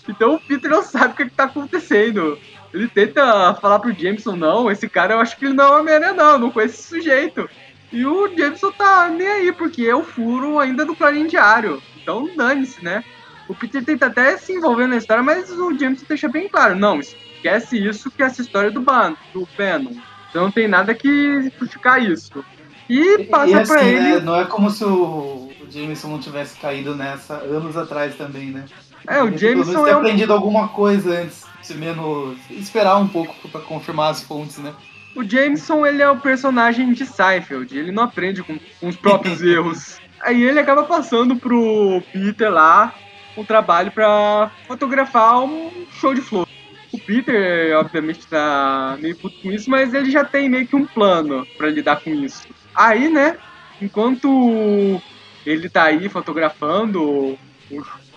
[0.08, 2.38] Então o Peter não sabe o que, está acontecendo.
[2.74, 6.12] Ele tenta falar pro Jameson, não, esse cara eu acho que ele não é Homem-Aranha,
[6.12, 7.48] não, não conhece esse sujeito.
[7.92, 11.82] E o Jameson tá nem aí, porque é o furo ainda do Clarim Diário.
[12.02, 13.04] Então dane-se, né?
[13.48, 16.98] O Peter tenta até se envolver na história, mas o Jameson deixa bem claro, não,
[16.98, 19.92] esquece isso que essa história do Ban, do Venom.
[20.30, 22.44] Então não tem nada que justificar isso.
[22.88, 24.14] E passa e, assim, pra ele.
[24.14, 28.50] Né, não é como se o, o Jameson não tivesse caído nessa anos atrás também,
[28.50, 28.64] né?
[29.06, 29.98] É, o Jameson ter é um...
[29.98, 34.74] aprendido alguma coisa antes, se menos esperar um pouco para confirmar as fontes, né?
[35.16, 39.40] O Jameson, ele é o personagem de Seinfeld, ele não aprende com, com os próprios
[39.42, 39.98] erros.
[40.20, 42.94] Aí ele acaba passando pro Peter lá
[43.36, 46.52] um trabalho para fotografar um show de flores.
[46.92, 50.86] O Peter, obviamente, tá meio puto com isso, mas ele já tem meio que um
[50.86, 52.46] plano para lidar com isso.
[52.74, 53.38] Aí, né,
[53.80, 55.00] enquanto
[55.44, 57.38] ele tá aí fotografando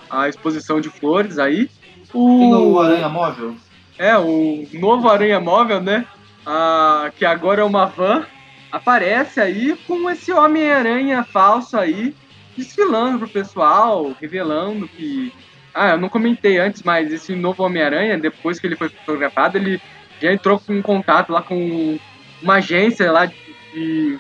[0.09, 1.69] a exposição de flores aí,
[2.13, 2.73] o...
[2.73, 3.55] o Aranha Móvel?
[3.97, 6.05] É, o novo Aranha Móvel, né,
[6.49, 7.11] a...
[7.15, 8.25] que agora é uma van,
[8.71, 12.15] aparece aí com esse Homem-Aranha falso aí,
[12.57, 15.31] desfilando pro pessoal, revelando que...
[15.73, 19.79] Ah, eu não comentei antes, mas esse novo Homem-Aranha, depois que ele foi fotografado, ele
[20.19, 21.99] já entrou em contato lá com
[22.41, 24.19] uma agência lá de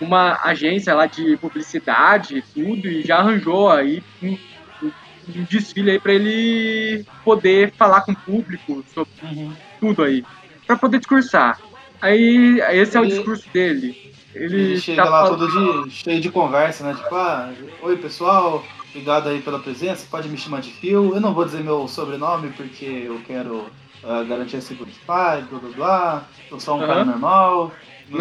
[0.00, 4.38] uma agência lá de publicidade e tudo, e já arranjou aí um,
[4.82, 9.52] um desfile aí para ele poder falar com o público sobre uhum.
[9.80, 10.24] tudo aí,
[10.68, 11.58] para poder discursar.
[12.00, 14.12] Aí esse é o discurso dele.
[14.34, 15.48] Ele, ele chega tá lá falando...
[15.48, 16.94] todo de, cheio de conversa, né?
[16.94, 17.50] Tipo, ah,
[17.82, 21.14] oi pessoal, obrigado aí pela presença, pode me chamar de Phil.
[21.14, 23.66] Eu não vou dizer meu sobrenome porque eu quero
[24.04, 26.24] uh, garantir a segurança blá blá blá.
[26.50, 26.86] Eu sou um uhum.
[26.86, 27.72] cara normal,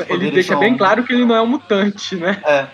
[0.09, 2.41] ele deixa bem claro que ele não é um mutante, né?
[2.45, 2.67] É.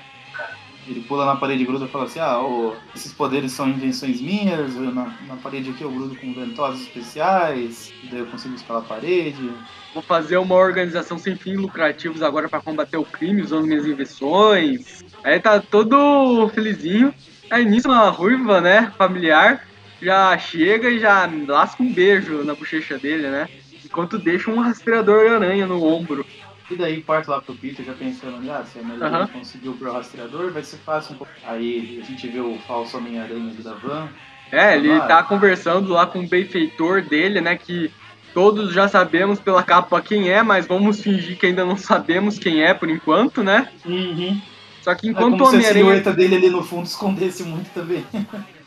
[0.88, 4.76] Ele pula na parede gruda e fala assim: ah, oh, esses poderes são invenções minhas,
[4.76, 9.52] na, na parede aqui eu grudo com ventosas especiais, daí eu consigo escalar a parede.
[9.94, 15.04] Vou fazer uma organização sem fins lucrativos agora para combater o crime usando minhas invenções.
[15.24, 17.14] Aí tá todo felizinho.
[17.50, 19.68] Aí nisso uma ruiva, né, familiar,
[20.02, 23.48] já chega e já lasca um beijo na bochecha dele, né?
[23.86, 26.26] Enquanto deixa um rastreador aranha no ombro.
[26.70, 29.28] E daí parte lá pro Peter já pensando, ah, se a Mary uhum.
[29.28, 31.34] conseguiu pro rastreador, vai ser fácil um pouco.
[31.46, 34.10] Aí a gente vê o falso Homem-Aranha da van.
[34.52, 37.56] É, ele lá, tá conversando lá com o benfeitor dele, né?
[37.58, 37.92] Que
[38.34, 42.64] todos já sabemos pela capa quem é, mas vamos fingir que ainda não sabemos quem
[42.64, 43.70] é por enquanto, né?
[43.86, 44.40] Uhum.
[44.82, 45.84] Só que É enquanto como o se a Homem-Aranha.
[45.84, 48.06] silhueta dele ali no fundo escondesse muito também.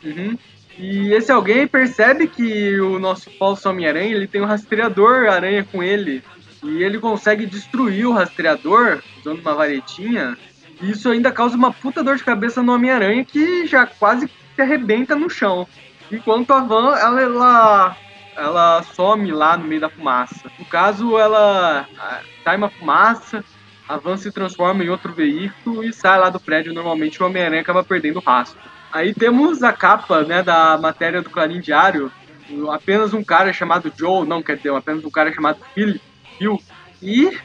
[0.03, 0.37] Uhum.
[0.77, 5.81] E esse alguém percebe que o nosso falso Homem-Aranha ele tem um rastreador aranha com
[5.81, 6.23] ele.
[6.67, 10.37] E ele consegue destruir o rastreador usando uma varetinha.
[10.81, 14.61] E isso ainda causa uma puta dor de cabeça no Homem-Aranha que já quase se
[14.61, 15.67] arrebenta no chão.
[16.11, 17.97] Enquanto a Van, ela, ela,
[18.35, 20.51] ela some lá no meio da fumaça.
[20.59, 21.87] No caso, ela
[22.43, 23.43] sai uma fumaça,
[23.87, 26.73] a Van se transforma em outro veículo e sai lá do prédio.
[26.73, 28.59] Normalmente o Homem-Aranha acaba perdendo o rastro.
[28.91, 32.11] Aí temos a capa né, da matéria do Clarim Diário.
[32.71, 35.99] Apenas um cara chamado Joe, não quer dizer, apenas um cara chamado Phil,
[36.37, 36.61] Phil.
[37.01, 37.37] E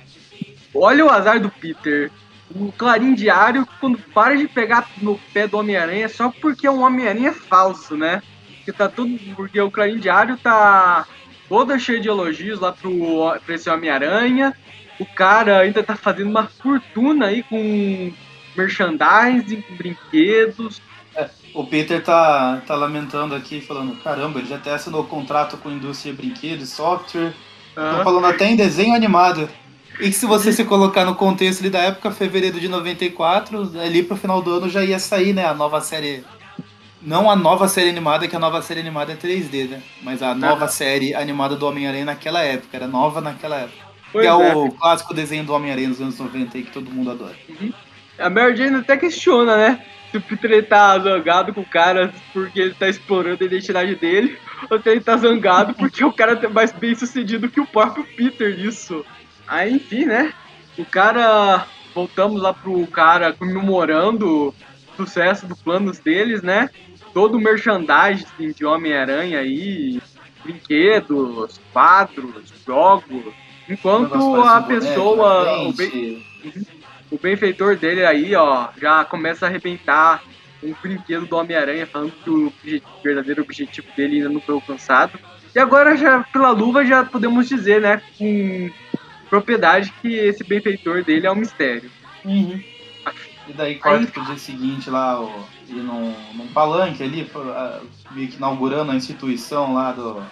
[0.74, 2.10] olha o azar do Peter.
[2.54, 6.82] O Clarim Diário, quando para de pegar no pé do Homem-Aranha, só porque é um
[6.82, 8.22] Homem-Aranha falso, né?
[8.56, 11.06] Porque, tá tudo, porque o Clarim Diário tá
[11.48, 14.54] toda cheio de elogios lá pro, pra esse Homem-Aranha.
[15.00, 18.12] O cara ainda tá fazendo uma fortuna aí com
[18.56, 20.80] merchandising, com brinquedos.
[21.54, 25.72] O Peter tá, tá lamentando aqui, falando: caramba, ele já até assinou contrato com a
[25.72, 27.34] indústria de brinquedos, software.
[27.76, 29.48] Ah, falando até em desenho animado.
[30.00, 34.02] E que se você se colocar no contexto ali da época, fevereiro de 94, ali
[34.02, 36.24] pro final do ano já ia sair, né, a nova série.
[37.00, 39.82] Não a nova série animada, que a nova série animada é 3D, né?
[40.02, 43.84] Mas a nova série animada do Homem-Aranha naquela época, era nova naquela época.
[44.12, 44.54] pois que é, é.
[44.54, 47.34] o clássico desenho do Homem-Aranha dos anos 90 aí que todo mundo adora.
[48.18, 49.84] A Mary Jane até questiona, né?
[50.12, 53.94] Se o Peter ele tá zangado com o cara porque ele tá explorando a identidade
[53.94, 54.38] dele,
[54.70, 58.04] ou se ele tá zangado porque o cara é mais bem sucedido que o próprio
[58.04, 59.04] Peter nisso.
[59.48, 60.32] Aí, enfim, né?
[60.78, 61.66] O cara.
[61.94, 64.54] Voltamos lá pro cara comemorando o
[64.96, 66.70] sucesso do planos deles, né?
[67.12, 70.00] Todo o merchandising de Homem-Aranha aí,
[70.42, 73.34] brinquedos, quadros, jogos.
[73.68, 75.44] Enquanto a pessoa.
[75.44, 76.81] boneco, dente.
[77.12, 80.22] O benfeitor dele aí, ó, já começa a arrebentar
[80.62, 82.52] um brinquedo do Homem-Aranha, falando que o
[83.04, 85.18] verdadeiro objetivo dele ainda não foi alcançado.
[85.54, 88.70] E agora, já pela luva, já podemos dizer, né, com
[89.28, 91.90] propriedade, que esse benfeitor dele é um mistério.
[92.24, 92.62] Uhum.
[93.48, 97.28] E daí corta pro dia seguinte lá, ó, ele num, num palanque ali,
[98.12, 100.22] meio que inaugurando a instituição lá do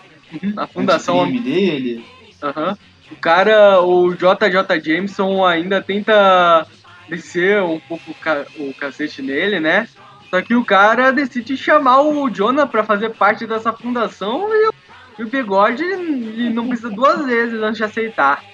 [0.57, 1.31] A fundação.
[1.31, 2.07] dele.
[2.43, 2.79] Aham.
[3.11, 6.67] O cara, o JJ Jameson ainda tenta
[7.09, 9.89] descer um pouco o, ca- o cacete nele, né?
[10.31, 15.27] Só que o cara decide chamar o Jonah pra fazer parte dessa fundação e o,
[15.27, 18.45] bigode ele não precisa duas vezes antes de aceitar.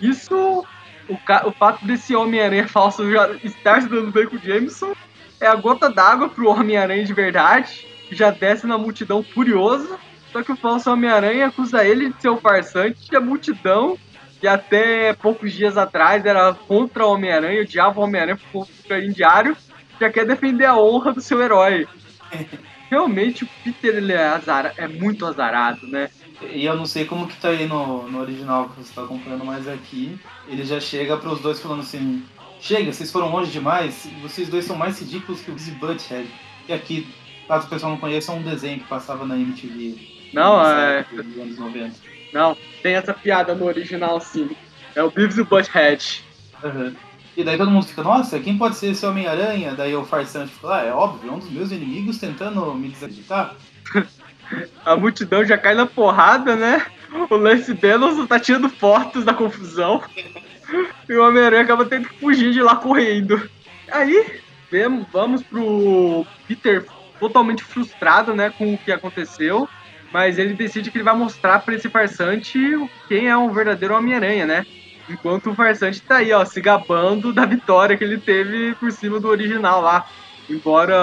[0.00, 0.64] Isso,
[1.08, 3.02] o, o fato desse Homem-Aranha falso
[3.42, 4.92] estar se dando bem com o Jameson
[5.40, 9.98] é a gota d'água pro Homem-Aranha de verdade, que já desce na multidão furioso.
[10.36, 13.96] Só que o falso Homem-Aranha acusa ele de ser o farsante e a multidão,
[14.38, 19.12] que até poucos dias atrás era contra o Homem-Aranha, o Homem-Aranha por conta do Clarim
[19.12, 19.56] Diário,
[19.98, 21.88] já quer defender a honra do seu herói.
[22.90, 26.10] Realmente o Peter ele é, azara, é muito azarado, né?
[26.42, 29.42] E eu não sei como que tá aí no, no original que você tá acompanhando,
[29.42, 32.22] mas aqui ele já chega pros dois falando assim:
[32.60, 36.28] Chega, vocês foram longe demais, vocês dois são mais ridículos que o Busy Butthead.
[36.68, 37.08] E aqui,
[37.48, 40.15] caso o pessoal não conheça, é um desenho que passava na MTV.
[40.32, 41.94] Não, é- época dos anos 90.
[42.32, 44.50] Não, tem essa piada no original sim.
[44.94, 46.24] É o Beavis e o Butthead.
[46.62, 46.94] Uhum.
[47.36, 49.74] E daí todo mundo fica, nossa, quem pode ser esse Homem-Aranha?
[49.74, 53.54] Daí o farsante fica, ah, é óbvio, é um dos meus inimigos tentando me desacreditar.
[54.84, 56.86] A multidão já cai na porrada, né?
[57.28, 60.02] O Lance Bellons tá tirando fotos da confusão.
[61.08, 63.50] E o Homem-Aranha acaba tendo que fugir de lá correndo.
[63.90, 66.84] Aí, vemos, vamos pro Peter
[67.18, 69.68] totalmente frustrado, né, com o que aconteceu.
[70.12, 72.58] Mas ele decide que ele vai mostrar pra esse farsante
[73.08, 74.66] quem é um verdadeiro Homem-Aranha, né?
[75.08, 79.20] Enquanto o farsante tá aí, ó, se gabando da vitória que ele teve por cima
[79.20, 80.06] do original lá.
[80.48, 80.96] Embora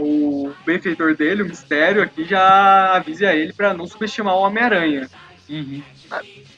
[0.00, 5.08] o benfeitor dele, o mistério, aqui já avise a ele pra não subestimar o Homem-Aranha.
[5.48, 5.82] Uhum.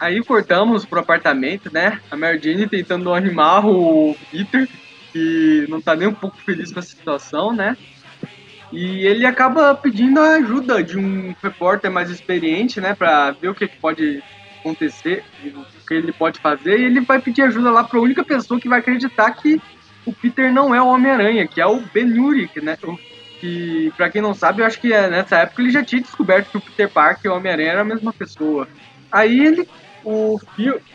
[0.01, 2.01] Aí cortamos pro apartamento, né?
[2.11, 4.69] A Mary Jane tentando animar o Peter,
[5.13, 7.77] que não tá nem um pouco feliz com essa situação, né?
[8.75, 12.93] E ele acaba pedindo a ajuda de um repórter mais experiente, né?
[12.93, 14.21] Pra ver o que, pode
[14.59, 16.81] acontecer, o que ele pode fazer.
[16.81, 19.63] E ele vai pedir ajuda lá pra única pessoa que vai acreditar que
[20.05, 22.77] o Peter não é o Homem-Aranha, que é o Ben Urich, né?
[23.41, 26.51] Que, pra quem não sabe, eu acho que é, nessa época ele já tinha descoberto
[26.51, 28.67] que o Peter Parker e o Homem-Aranha eram a mesma pessoa.
[29.13, 29.69] Aí ele,
[30.03, 30.41] o,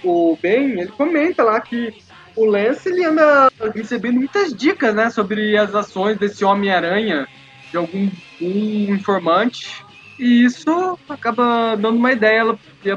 [0.03, 1.93] o Ben, ele comenta lá que
[2.35, 7.25] o Lance ele anda recebendo muitas dicas, né, sobre as ações desse Homem-Aranha
[7.71, 8.09] de algum
[8.41, 9.83] um informante.
[10.17, 12.43] E isso acaba dando uma ideia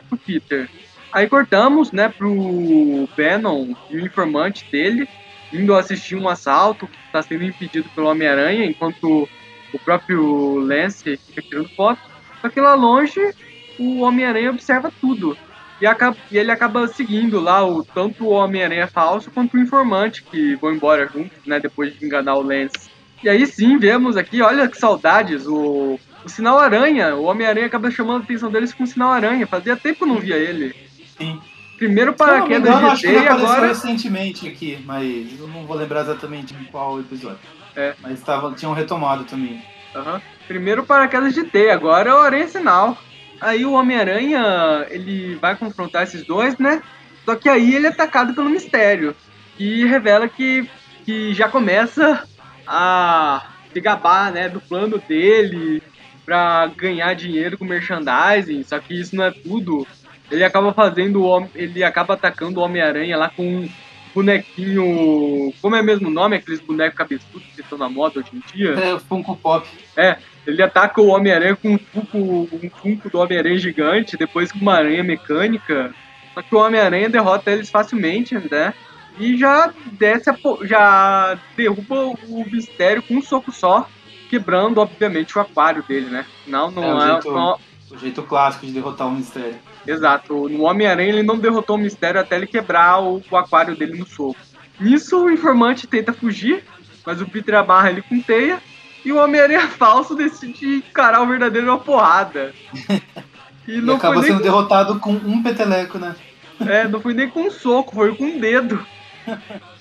[0.08, 0.68] pro Peter.
[1.12, 5.08] Aí cortamos, né, pro Venom e o informante dele
[5.52, 9.28] indo assistir um assalto que está sendo impedido pelo Homem-Aranha, enquanto
[9.72, 12.00] o próprio Lance fica tirando foto.
[12.40, 13.20] Só que lá longe,
[13.78, 15.36] o Homem-Aranha observa tudo.
[15.80, 20.22] E, acaba, e, ele acaba seguindo lá o, tanto o Homem-Aranha falso quanto o informante,
[20.22, 22.90] que vão embora juntos, né, depois de enganar o Lance.
[23.22, 27.14] E aí sim, vemos aqui, olha que saudades, o, o Sinal Aranha.
[27.14, 29.46] O Homem-Aranha acaba chamando a atenção deles com o Sinal Aranha.
[29.46, 30.74] Fazia tempo que eu não via ele.
[31.16, 31.40] Sim.
[31.76, 33.66] Primeiro paraquedas não, de teia, agora...
[33.66, 37.40] recentemente aqui, mas eu não vou lembrar exatamente em qual episódio.
[37.74, 37.94] É.
[38.00, 39.62] Mas tava, tinham retomado também.
[39.94, 40.20] Uhum.
[40.46, 42.96] Primeiro paraquedas de teia, agora é o Aranha Sinal.
[43.40, 46.82] Aí o Homem-Aranha, ele vai confrontar esses dois, né?
[47.24, 49.14] Só que aí ele é atacado pelo mistério.
[49.58, 50.68] E revela que,
[51.04, 52.24] que já começa
[52.74, 55.82] a se gabar, né, do plano dele
[56.24, 58.62] para ganhar dinheiro com merchandising.
[58.62, 59.86] Só que isso não é tudo.
[60.30, 61.22] Ele acaba fazendo
[61.54, 63.68] ele acaba atacando o Homem-Aranha lá com um
[64.14, 65.52] bonequinho.
[65.60, 66.36] Como é mesmo o nome?
[66.36, 68.70] Aqueles bonecos cabeçudos que estão na moda hoje em dia?
[68.72, 69.68] É, Funko Pop.
[69.94, 74.60] É, ele ataca o Homem-Aranha com um Funko, um Funko do Homem-Aranha gigante, depois com
[74.60, 75.94] uma aranha mecânica.
[76.32, 78.72] Só que o Homem-Aranha derrota eles facilmente, né?
[79.18, 83.88] E já desce a, já derruba o mistério com um soco só,
[84.28, 86.26] quebrando, obviamente, o aquário dele, né?
[86.46, 86.94] Não, não é.
[86.94, 89.58] O, é, jeito, o jeito clássico de derrotar um mistério.
[89.86, 90.48] Exato.
[90.48, 94.06] No Homem-Aranha ele não derrotou o mistério até ele quebrar o, o aquário dele no
[94.06, 94.36] soco.
[94.80, 96.64] Nisso o informante tenta fugir,
[97.04, 98.60] mas o Peter amarra ele com teia
[99.04, 102.54] e o Homem-Aranha falso decide encarar o verdadeiro uma porrada.
[103.64, 104.42] E, não e acaba sendo com...
[104.42, 106.16] derrotado com um peteleco, né?
[106.66, 108.84] É, não foi nem com um soco, foi com um dedo.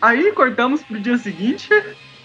[0.01, 1.69] Aí cortamos pro dia seguinte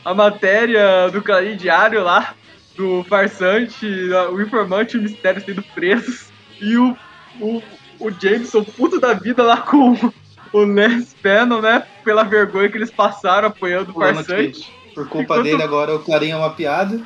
[0.05, 2.35] a matéria do Clarim Diário lá,
[2.77, 3.85] do farsante,
[4.33, 6.31] o informante e o mistério sendo presos.
[6.61, 6.97] E o,
[7.41, 7.63] o,
[7.99, 10.13] o Jameson, puto da vida lá com
[10.53, 11.83] o Lance Pennon, né?
[12.05, 14.73] Pela vergonha que eles passaram apoiando o farsante.
[14.95, 15.43] Por culpa Enquanto...
[15.43, 16.97] dele agora o Clarim é uma piada.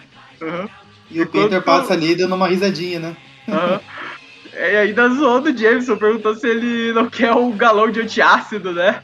[0.40, 0.68] Uhum.
[1.10, 1.28] E Enquanto...
[1.28, 3.16] o Peter passa ali dando uma risadinha, né?
[3.48, 3.80] Uhum.
[4.52, 9.02] E ainda zoou do Jameson, perguntou se ele não quer um galão de antiácido, né?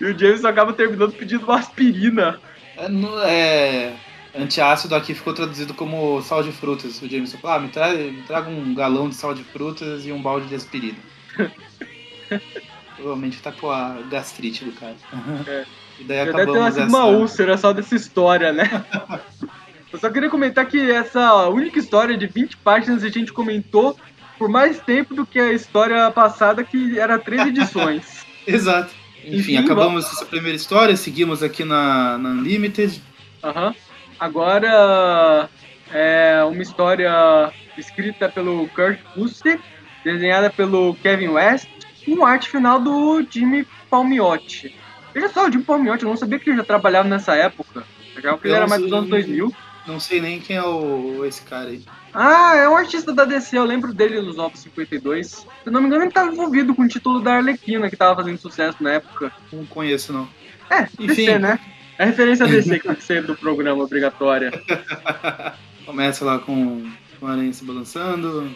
[0.00, 2.40] E o Jameson acaba terminando pedindo uma aspirina.
[2.78, 3.92] É,
[4.34, 7.00] é, antiácido aqui ficou traduzido como sal de frutas.
[7.00, 10.12] O Jameson falou, ah, me, tra me traga um galão de sal de frutas e
[10.12, 10.98] um balde de aspirina.
[12.96, 14.96] Provavelmente tá com a gastrite do cara.
[15.46, 15.64] É.
[15.98, 16.88] E daí Já acabamos deve ter essa...
[16.88, 18.84] uma úlcera só dessa história, né?
[19.92, 23.96] Eu só queria comentar que essa única história de 20 páginas a gente comentou
[24.38, 28.15] por mais tempo do que a história passada, que era três edições.
[28.46, 28.94] Exato.
[29.24, 30.12] Enfim, Enfim acabamos vamos...
[30.12, 33.02] essa primeira história, seguimos aqui na, na Unlimited.
[33.42, 33.68] Aham.
[33.68, 33.74] Uhum.
[34.18, 35.50] Agora
[35.92, 39.60] é uma história escrita pelo Kurt Busiek,
[40.02, 41.68] desenhada pelo Kevin West,
[42.04, 44.74] com arte final do Jimmy Palmiotti.
[45.12, 47.84] Veja só, o Jimmy Palmiotti, eu não sabia que ele já trabalhava nessa época.
[48.22, 49.52] Já que ele era mais dos anos 2000.
[49.86, 51.82] Não sei nem quem é o, esse cara aí.
[52.12, 55.26] Ah, é um artista da DC, eu lembro dele nos Novos 52.
[55.26, 58.38] Se não me engano, ele estava envolvido com o título da Arlequina, que estava fazendo
[58.38, 59.30] sucesso na época.
[59.52, 60.28] Não conheço, não.
[60.70, 61.06] É, Enfim.
[61.06, 61.60] DC, né?
[61.98, 64.50] É a referência DC que tem que ser do programa obrigatória.
[65.86, 68.50] Começa lá com, com a aranha se balançando.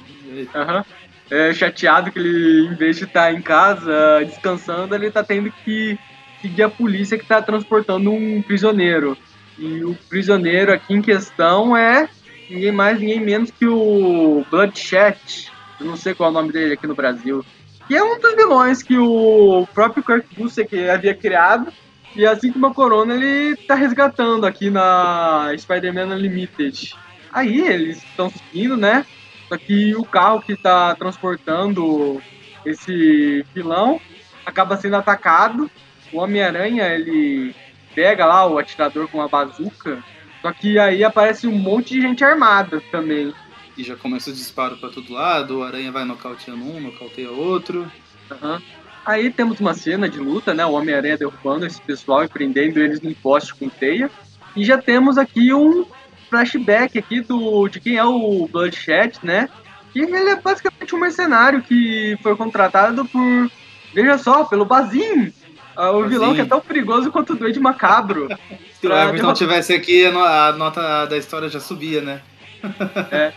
[0.55, 0.79] Aham.
[0.79, 0.85] Uhum.
[1.31, 5.53] É chateado que ele, em vez de estar tá em casa descansando, ele está tendo
[5.65, 5.97] que
[6.43, 9.17] seguir a polícia que está transportando um prisioneiro.
[9.61, 12.09] E o prisioneiro aqui em questão é
[12.49, 15.53] ninguém mais, ninguém menos que o Bloodshot.
[15.79, 17.45] Eu não sei qual é o nome dele aqui no Brasil.
[17.87, 21.71] Que é um dos vilões que o próprio Kurt Busiek havia criado.
[22.17, 26.97] E assim como a Corona, ele tá resgatando aqui na Spider-Man Unlimited.
[27.31, 29.05] Aí eles estão seguindo, né?
[29.47, 32.23] Só que o carro que está transportando
[32.65, 34.01] esse vilão
[34.47, 35.71] acaba sendo atacado.
[36.13, 37.55] O Homem-Aranha, ele
[37.95, 40.03] pega lá o atirador com uma bazuca,
[40.43, 43.33] só que aí aparece um monte de gente armada também.
[43.77, 47.91] E já começa o disparo para todo lado, o Aranha vai nocauteando um, nocauteia outro.
[48.31, 48.61] Uhum.
[49.05, 50.65] Aí temos uma cena de luta, né?
[50.65, 54.11] O Homem-Aranha derrubando esse pessoal e prendendo eles num poste com teia.
[54.55, 55.87] E já temos aqui um
[56.29, 59.49] flashback aqui do, de quem é o Bloodshot, né?
[59.95, 63.51] E ele é basicamente um mercenário que foi contratado por,
[63.93, 65.33] veja só, pelo Bazin,
[65.77, 68.29] ah, o vilão que é tão perigoso quanto o Duende Macabro.
[68.81, 69.35] Se o Everton derrotar...
[69.35, 72.21] tivesse aqui, a nota da história já subia, né?
[73.11, 73.33] é.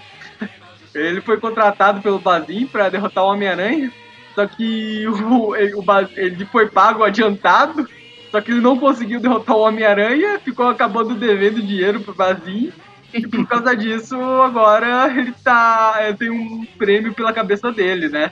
[0.93, 3.91] Ele foi contratado pelo Bazin para derrotar o Homem-Aranha,
[4.35, 5.83] só que o, ele, o
[6.15, 7.87] ele foi pago adiantado,
[8.31, 12.71] só que ele não conseguiu derrotar o Homem-Aranha, ficou acabando devendo dinheiro pro Bazin.
[13.13, 15.95] E por causa disso, agora ele tá.
[16.17, 18.31] Tem um prêmio pela cabeça dele, né?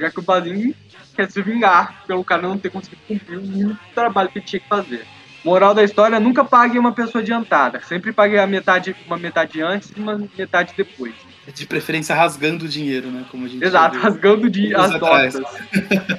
[0.00, 0.74] Já que o Bazin
[1.14, 4.68] quer se vingar pelo cara não ter conseguido cumprir o trabalho que ele tinha que
[4.68, 5.06] fazer.
[5.44, 7.80] Moral da história, nunca pague uma pessoa adiantada.
[7.82, 11.14] Sempre pague a metade, uma metade antes e uma metade depois.
[11.54, 13.26] De preferência rasgando o dinheiro, né?
[13.30, 15.42] Como a gente Exato, rasgando de, as notas.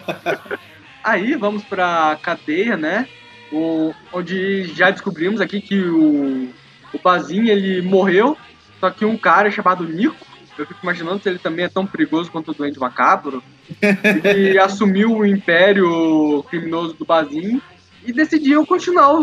[1.04, 3.08] Aí vamos pra cadeia, né?
[3.52, 6.50] O, onde já descobrimos aqui que o,
[6.94, 8.38] o Bazin ele morreu,
[8.80, 10.26] só que um cara chamado Nico,
[10.58, 13.44] eu fico imaginando se ele também é tão perigoso quanto o Doente Macabro,
[14.24, 17.62] ele assumiu o império criminoso do Bazin
[18.06, 19.18] e decidiu continuar,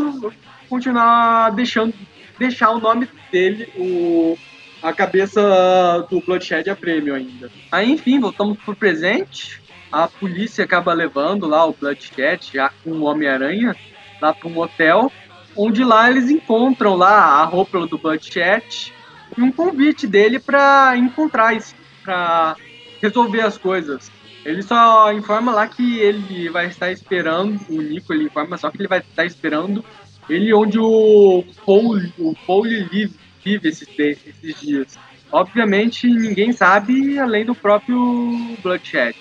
[0.69, 1.95] continuar deixando,
[2.39, 4.37] deixar o nome dele, o,
[4.83, 7.51] a cabeça do Bloodshed a prêmio ainda.
[7.71, 9.63] Aí, enfim, voltamos pro presente.
[9.91, 13.77] A polícia acaba levando lá o Bloodshed, já com o Homem-Aranha,
[14.21, 15.13] lá para um hotel,
[15.57, 18.93] onde lá eles encontram lá a roupa do Bloodshed
[19.37, 21.57] e um convite dele para encontrar
[22.03, 22.57] para
[23.01, 24.11] resolver as coisas.
[24.45, 28.79] Ele só informa lá que ele vai estar esperando, o Nico ele informa só que
[28.79, 29.85] ele vai estar esperando
[30.29, 33.13] ele onde o Paul, o Paul vive,
[33.45, 34.99] vive esses, esses dias.
[35.31, 39.17] Obviamente ninguém sabe além do próprio Bloodshed.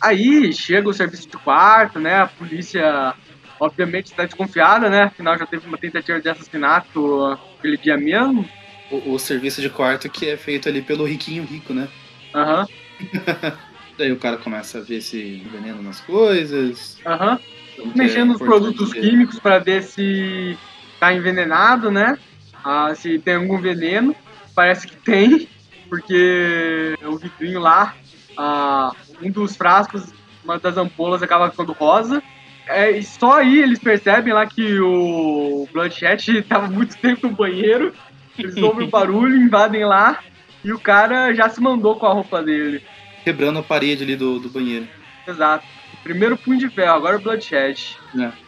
[0.00, 2.16] Aí chega o serviço de quarto, né?
[2.16, 3.14] A polícia
[3.58, 5.04] obviamente está desconfiada, né?
[5.04, 8.48] Afinal já teve uma tentativa de assassinato aquele dia mesmo.
[8.90, 11.88] O, o serviço de quarto que é feito ali pelo riquinho rico, né?
[12.34, 12.66] Aham.
[13.00, 13.52] Uhum.
[13.96, 16.98] Daí o cara começa a ver se veneno nas coisas.
[17.06, 17.38] Aham.
[17.78, 17.92] Uhum.
[17.94, 20.56] Mexendo nos produtos químicos para ver se
[20.98, 22.18] tá envenenado, né?
[22.64, 24.14] Ah, se tem algum veneno.
[24.54, 25.48] Parece que tem,
[25.88, 27.94] porque o vidrinho lá,
[28.36, 30.12] ah, um dos frascos,
[30.44, 32.22] uma das ampolas acaba ficando rosa.
[32.66, 37.92] É, e só aí eles percebem lá que o Bloodshot estava muito tempo no banheiro.
[38.38, 40.20] Eles ouvem o barulho, invadem lá
[40.64, 42.82] e o cara já se mandou com a roupa dele
[43.24, 44.86] quebrando a parede ali do, do banheiro.
[45.26, 45.66] Exato.
[46.02, 47.96] Primeiro punho de ferro, agora o Bloodshed.
[48.18, 48.44] É.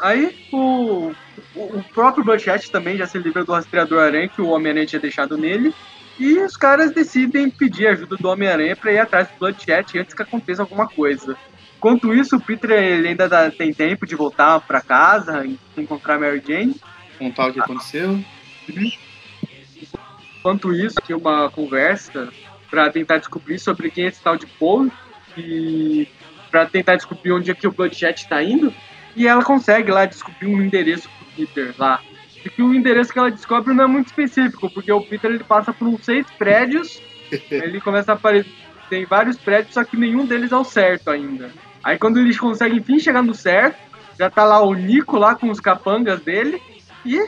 [0.00, 1.12] Aí o,
[1.54, 5.36] o próprio Bloodshed também já se livra do rastreador aranha que o Homem-Aranha tinha deixado
[5.36, 5.72] nele.
[6.18, 10.22] E os caras decidem pedir ajuda do Homem-Aranha para ir atrás do Bloodshed antes que
[10.22, 11.36] aconteça alguma coisa.
[11.76, 16.42] Enquanto isso, o Peter ele ainda dá, tem tempo de voltar para casa, encontrar Mary
[16.46, 16.76] Jane.
[17.18, 18.10] Contar o que aconteceu.
[18.10, 18.92] Uhum.
[20.38, 22.32] Enquanto isso, aqui uma conversa
[22.72, 24.90] para tentar descobrir sobre quem é esse tal de Paul
[25.36, 26.08] e
[26.50, 28.72] para tentar descobrir onde é que o Bloodjet está indo.
[29.14, 32.00] E ela consegue lá descobrir um endereço pro Peter lá.
[32.42, 35.44] E que o endereço que ela descobre não é muito específico, porque o Peter ele
[35.44, 36.98] passa por uns seis prédios,
[37.50, 38.50] ele começa a aparecer.
[38.88, 41.50] Tem vários prédios, só que nenhum deles é o certo ainda.
[41.84, 43.78] Aí quando eles conseguem enfim chegar no certo,
[44.18, 46.60] já tá lá o Nico lá com os capangas dele.
[47.04, 47.18] E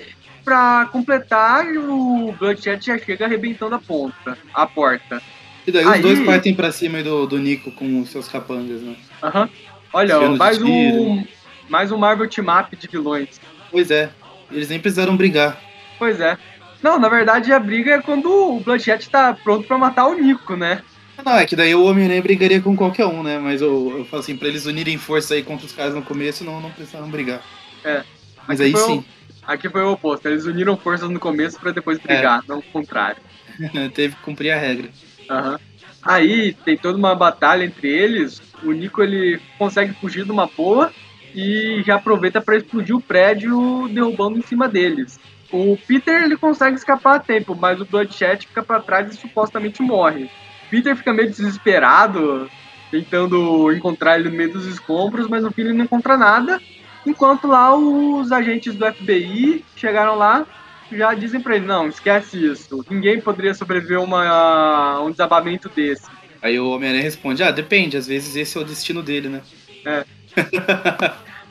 [0.45, 5.23] pra completar, o Bloodshot já chega arrebentando a ponta, a porta.
[5.67, 5.97] E daí Aí...
[5.97, 8.97] os dois partem pra cima do, do Nico com os seus capangas, né?
[9.23, 9.43] Aham.
[9.43, 9.49] Uhum.
[9.93, 11.25] Olha, mais um,
[11.69, 13.41] mais um Marvel Team Up de vilões.
[13.71, 14.11] Pois é,
[14.51, 15.61] eles nem precisaram brigar.
[15.99, 16.37] Pois é.
[16.83, 20.57] Não, na verdade a briga é quando o Bloodshot tá pronto pra matar o Nico,
[20.57, 20.83] né?
[21.25, 23.39] Não, é que daí o Homem-Aranha brigaria com qualquer um, né?
[23.39, 26.45] Mas eu, eu falo assim, pra eles unirem força aí contra os caras no começo,
[26.45, 27.41] não, não precisaram brigar.
[27.85, 28.03] É.
[28.47, 28.99] Mas aí sim.
[28.99, 29.05] O,
[29.47, 32.43] aqui foi o oposto, eles uniram forças no começo pra depois brigar, é.
[32.49, 33.23] não o contrário.
[33.95, 34.89] Teve que cumprir a regra.
[35.31, 35.59] Uhum.
[36.03, 38.43] Aí tem toda uma batalha entre eles.
[38.63, 40.93] O Nico ele consegue fugir de uma boa
[41.35, 45.19] e já aproveita para explodir o prédio, derrubando em cima deles.
[45.51, 49.83] O Peter ele consegue escapar a tempo, mas o Bloodshot fica para trás e supostamente
[49.83, 50.31] morre.
[50.71, 52.51] Peter fica meio desesperado,
[52.91, 56.61] tentando encontrar ele no meio dos escombros, mas no fim ele não encontra nada.
[57.07, 60.47] Enquanto lá os agentes do FBI chegaram lá
[60.93, 62.85] já dizem pra ele, não, esquece isso.
[62.89, 66.07] Ninguém poderia sobreviver a, uma, um desabamento desse.
[66.43, 69.43] Aí o Homem-Aranha responde, ah, depende, às vezes esse é o destino dele, né?
[69.85, 70.05] É.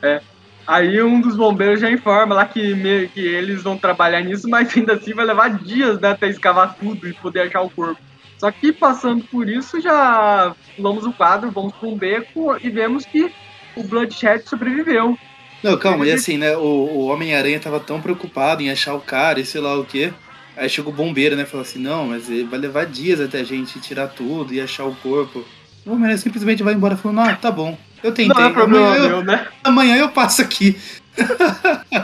[0.02, 0.20] é.
[0.66, 4.74] Aí um dos bombeiros já informa lá que, me, que eles vão trabalhar nisso, mas
[4.74, 8.00] ainda assim vai levar dias né, até escavar tudo e poder achar o corpo.
[8.38, 13.04] Só que passando por isso, já pulamos o quadro, vamos para um beco e vemos
[13.04, 13.30] que
[13.76, 15.18] o Bloodshed sobreviveu.
[15.64, 16.54] Não, calma, e assim, né?
[16.58, 20.12] O, o Homem-Aranha tava tão preocupado em achar o cara e sei lá o quê.
[20.54, 21.46] Aí chegou o bombeiro, né?
[21.46, 24.94] Falou assim: não, mas vai levar dias até a gente tirar tudo e achar o
[24.96, 25.42] corpo.
[25.86, 28.36] O Homem-Aranha simplesmente vai embora falando: ah, tá bom, eu tentei.
[28.36, 29.48] Não é problema amanhã, meu, né?
[29.64, 30.76] Amanhã eu passo aqui.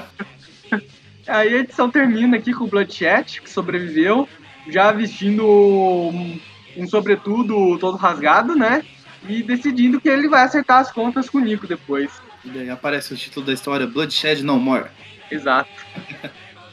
[1.28, 4.26] Aí a edição termina aqui com o Bloodchat, que sobreviveu,
[4.70, 6.40] já vestindo um,
[6.78, 8.82] um sobretudo todo rasgado, né?
[9.28, 12.10] E decidindo que ele vai acertar as contas com o Nico depois.
[12.44, 14.86] E daí aparece o título da história, Bloodshed No More.
[15.30, 15.70] Exato.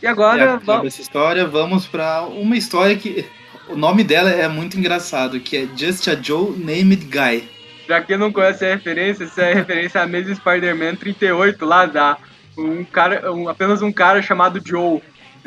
[0.01, 0.57] E agora.
[0.63, 0.87] Vamos...
[0.87, 3.25] essa história, vamos para uma história que.
[3.67, 7.49] O nome dela é muito engraçado, que é Just a Joe Named Guy.
[7.85, 11.85] Pra quem não conhece a referência, essa é a referência à mesa Spider-Man 38 lá
[11.85, 12.17] da
[12.57, 15.01] um cara, um, apenas um cara chamado Joe.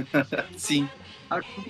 [0.57, 0.89] Sim.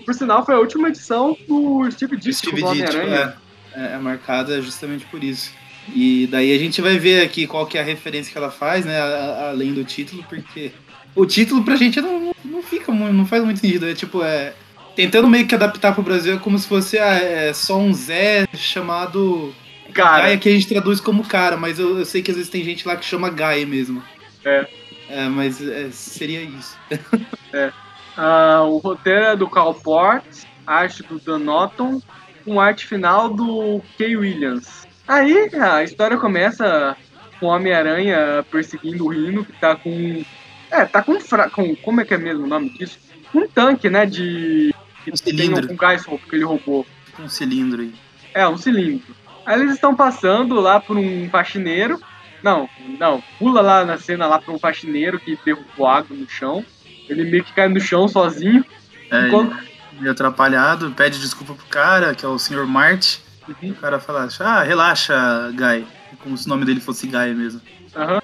[0.05, 3.37] Por sinal, foi a última edição do Steve Ditko Steve do Homem-Aranha.
[3.75, 5.53] É, é, é marcada justamente por isso.
[5.95, 8.85] E daí a gente vai ver aqui qual que é a referência que ela faz,
[8.85, 9.01] né?
[9.01, 10.73] a- a- Além do título, porque
[11.15, 13.89] o título pra gente não, não fica muito, não faz muito sentido.
[13.89, 14.55] É tipo, é.
[14.97, 18.47] Tentando meio que adaptar pro Brasil é como se fosse ah, é só um Zé
[18.55, 19.55] chamado
[19.95, 22.51] Cara, Gaia que a gente traduz como cara, mas eu, eu sei que às vezes
[22.51, 24.03] tem gente lá que chama Gaia mesmo.
[24.45, 24.67] É.
[25.09, 26.77] É, mas é, seria isso.
[28.17, 32.01] ah, o roteiro é do Carl Ports, arte do Dan Norton,
[32.45, 34.87] com arte final do Kay Williams.
[35.11, 36.97] Aí a história começa
[37.41, 40.25] com o Homem-Aranha perseguindo o Rino, que tá com.
[40.71, 41.51] É, tá com, fra...
[41.51, 41.75] com.
[41.75, 42.97] Como é que é mesmo o nome disso?
[43.35, 44.07] Um tanque, né?
[44.07, 44.73] De.
[45.05, 45.73] Que Um cilindro.
[45.73, 46.87] um gás que ele roubou.
[47.19, 47.93] Um cilindro aí.
[48.33, 49.13] É, um cilindro.
[49.45, 52.01] Aí eles estão passando lá por um faxineiro.
[52.41, 52.69] Não,
[53.01, 56.65] não, pula lá na cena lá por um faxineiro que derrubou água no chão.
[57.09, 58.65] Ele meio que cai no chão sozinho.
[59.11, 59.57] É, Enquanto-
[59.99, 62.65] meio atrapalhado, pede desculpa pro cara, que é o Sr.
[62.65, 63.19] Mart.
[63.63, 65.87] Uhum, O cara fala, ah, relaxa, Guy.
[66.23, 67.61] Como se o nome dele fosse Guy mesmo.
[67.97, 68.21] aham.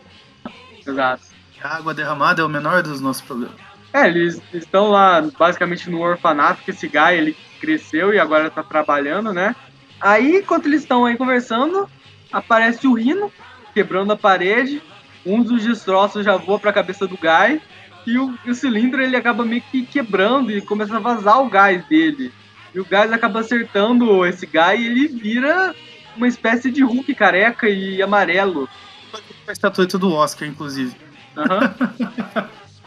[0.87, 1.23] Exato.
[1.63, 3.57] A água derramada é o menor dos nossos problemas.
[3.93, 8.63] É, eles estão lá basicamente no orfanato, que esse guy ele cresceu e agora tá
[8.63, 9.57] trabalhando, né?
[10.01, 11.89] Aí, enquanto eles estão aí conversando,
[12.31, 13.33] aparece o Rino
[13.73, 14.83] quebrando a parede.
[15.25, 17.61] Um dos destroços já voa pra cabeça do Guy.
[18.07, 21.49] E o, e o cilindro ele acaba meio que quebrando e começa a vazar o
[21.49, 22.33] gás dele.
[22.77, 25.75] E o gás acaba acertando esse Guy e ele vira
[26.15, 28.69] uma espécie de Hulk careca e amarelo.
[29.49, 30.95] A estatueta do Oscar, inclusive.
[31.35, 31.75] Aham.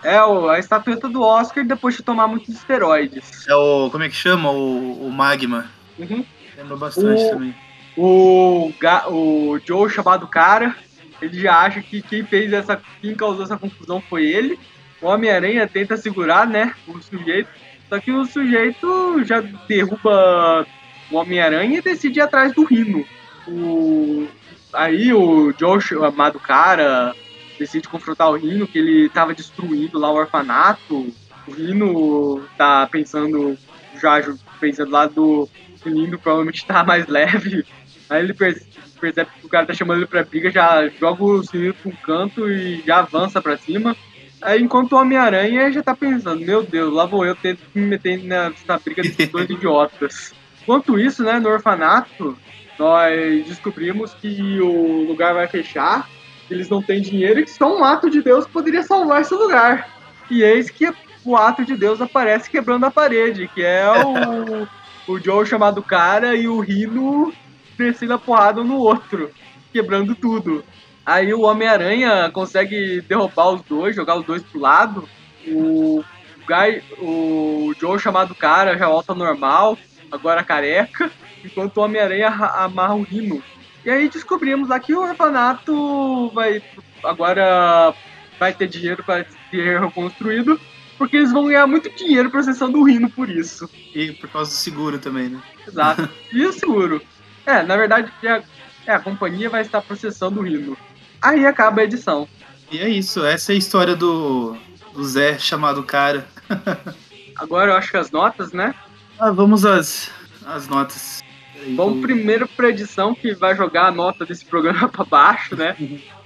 [0.03, 3.47] é a estatueta do Oscar depois de tomar muitos esteroides.
[3.47, 3.89] É o.
[3.89, 4.51] Como é que chama?
[4.51, 5.71] O, o Magma.
[5.97, 6.23] Uhum.
[6.55, 7.55] Lembra bastante O- também.
[7.97, 8.71] O,
[9.09, 10.75] o Joe chamado cara,
[11.19, 12.79] ele já acha que quem fez essa.
[13.01, 14.59] quem causou essa confusão foi ele.
[15.01, 16.75] O Homem-Aranha tenta segurar, né?
[16.87, 17.49] O sujeito.
[17.89, 20.65] Só que o sujeito já derruba
[21.11, 23.03] o Homem-Aranha e decide ir atrás do Rino.
[23.47, 24.27] O,
[24.71, 27.15] aí o Joe chamado cara
[27.57, 31.11] decide confrontar o Rino, que ele tava destruindo lá o orfanato.
[31.47, 33.57] O Rino tá pensando,
[33.99, 34.21] já
[34.59, 35.49] pensando lá do
[35.81, 37.65] cilindro, provavelmente tá mais leve.
[38.09, 38.67] Aí ele perce-
[38.99, 41.95] percebe que o cara tá chamando ele pra briga, já joga o cilindro pra um
[41.95, 43.95] canto e já avança pra cima.
[44.41, 48.23] Aí enquanto o Homem-Aranha já tá pensando, meu Deus, lá vou eu tento me meter
[48.23, 50.33] nessa briga desses dois idiotas.
[50.61, 52.37] Enquanto isso, né, no orfanato,
[52.77, 56.07] nós descobrimos que o lugar vai fechar,
[56.49, 59.89] eles não têm dinheiro e que só um ato de Deus poderia salvar esse lugar.
[60.29, 60.91] E eis que
[61.25, 64.67] o ato de Deus aparece quebrando a parede, que é o,
[65.13, 67.33] o Joe chamado cara e o Rino
[67.77, 69.31] descendo a porrada um no outro,
[69.71, 70.63] quebrando tudo.
[71.09, 75.09] Aí o Homem-Aranha consegue derrubar os dois, jogar os dois pro lado.
[75.47, 76.03] O
[76.45, 79.75] Guy, o Joe chamado cara já volta normal,
[80.11, 81.09] agora careca,
[81.43, 83.41] enquanto o Homem-Aranha amarra o Rino.
[83.83, 86.61] E aí descobrimos lá que o orfanato vai
[87.03, 87.91] agora
[88.39, 90.61] vai ter dinheiro para ser reconstruído,
[90.95, 93.67] porque eles vão ganhar muito dinheiro processando o Rino por isso.
[93.95, 95.41] E por causa do seguro também, né?
[95.67, 96.07] Exato.
[96.31, 97.01] E o seguro?
[97.47, 98.43] É, na verdade, a,
[98.85, 100.77] é, a companhia vai estar processando o Rino.
[101.21, 102.27] Aí acaba a edição.
[102.71, 104.55] E é isso, essa é a história do,
[104.93, 106.25] do Zé chamado cara.
[107.35, 108.75] Agora eu acho que as notas, né?
[109.17, 110.11] Ah, vamos às,
[110.45, 111.21] às notas.
[111.75, 115.75] Vamos primeiro pra edição que vai jogar a nota desse programa pra baixo, né?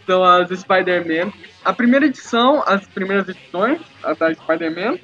[0.05, 1.31] São as Spider-Man.
[1.63, 4.99] A primeira edição, as primeiras edições, a da Spider-Man,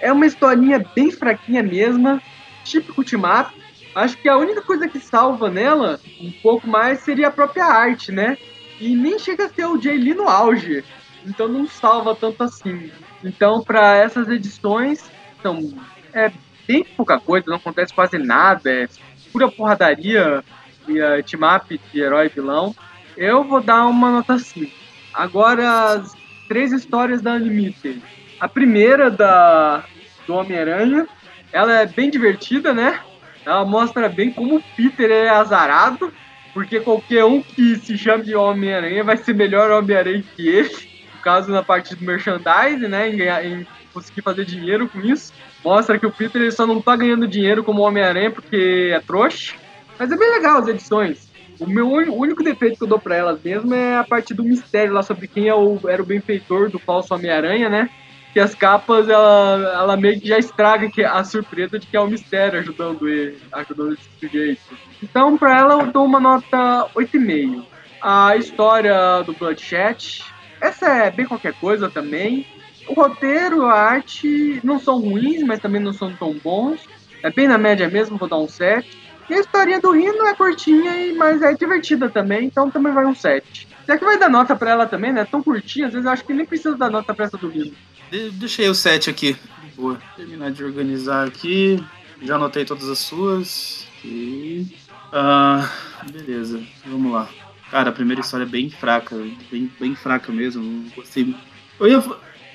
[0.00, 2.20] é uma historinha bem fraquinha mesmo,
[2.64, 3.54] típico team-up.
[3.94, 8.10] Acho que a única coisa que salva nela um pouco mais seria a própria arte,
[8.10, 8.36] né?
[8.80, 10.82] E nem chega a ser o Jay Lee no auge.
[11.24, 12.90] Então não salva tanto assim.
[13.22, 15.10] Então, para essas edições,
[15.42, 15.72] são,
[16.14, 16.32] é
[16.66, 18.88] bem pouca coisa, não acontece quase nada, é
[19.30, 20.42] pura porradaria
[20.88, 22.74] e uh, team-up de herói e vilão.
[23.16, 24.72] Eu vou dar uma nota 5.
[25.12, 26.14] Agora, as
[26.48, 28.02] três histórias da Unlimited.
[28.40, 29.84] A primeira da
[30.26, 31.06] do Homem-Aranha,
[31.52, 33.00] ela é bem divertida, né?
[33.44, 36.12] Ela mostra bem como o Peter é azarado,
[36.52, 40.70] porque qualquer um que se chame de Homem-Aranha vai ser melhor Homem-Aranha que ele.
[41.14, 43.08] No caso, na parte do merchandising, né?
[43.08, 45.32] Em, ganhar, em conseguir fazer dinheiro com isso.
[45.64, 49.54] Mostra que o Peter ele só não tá ganhando dinheiro como Homem-Aranha porque é trouxa.
[49.98, 51.30] Mas é bem legal as edições.
[51.58, 54.94] O meu único defeito que eu dou pra elas mesmo é a parte do mistério
[54.94, 57.90] lá sobre quem é o, era o benfeitor do falso Homem-Aranha, né?
[58.32, 62.06] Que as capas, ela, ela meio que já estraga a surpresa de que é o
[62.06, 64.60] mistério ajudando ele, ajudando esse sujeito.
[65.02, 67.64] Então, pra ela, eu dou uma nota 8,5.
[68.00, 70.24] A história do Bloodshot,
[70.60, 72.46] essa é bem qualquer coisa também.
[72.86, 76.80] O roteiro, a arte não são ruins, mas também não são tão bons.
[77.22, 78.98] É bem na média mesmo, vou dar um 7.
[79.28, 83.14] E a historinha do Rino é curtinha, mas é divertida também, então também vai um
[83.14, 83.68] 7.
[83.90, 85.24] Será que vai dar nota pra ela também, né?
[85.24, 87.72] Tão curtinha, às vezes eu acho que nem precisa dar nota pra essa do Rino.
[88.08, 89.36] De deixei o 7 aqui.
[89.74, 89.98] Boa.
[90.14, 91.84] Terminar de organizar aqui.
[92.22, 93.88] Já anotei todas as suas.
[94.04, 94.68] E.
[95.12, 95.68] Ah,
[96.08, 97.28] beleza, vamos lá.
[97.68, 99.16] Cara, a primeira história é bem fraca,
[99.50, 100.88] bem, bem fraca mesmo.
[100.94, 101.34] Gostei.
[101.80, 101.98] Eu ia.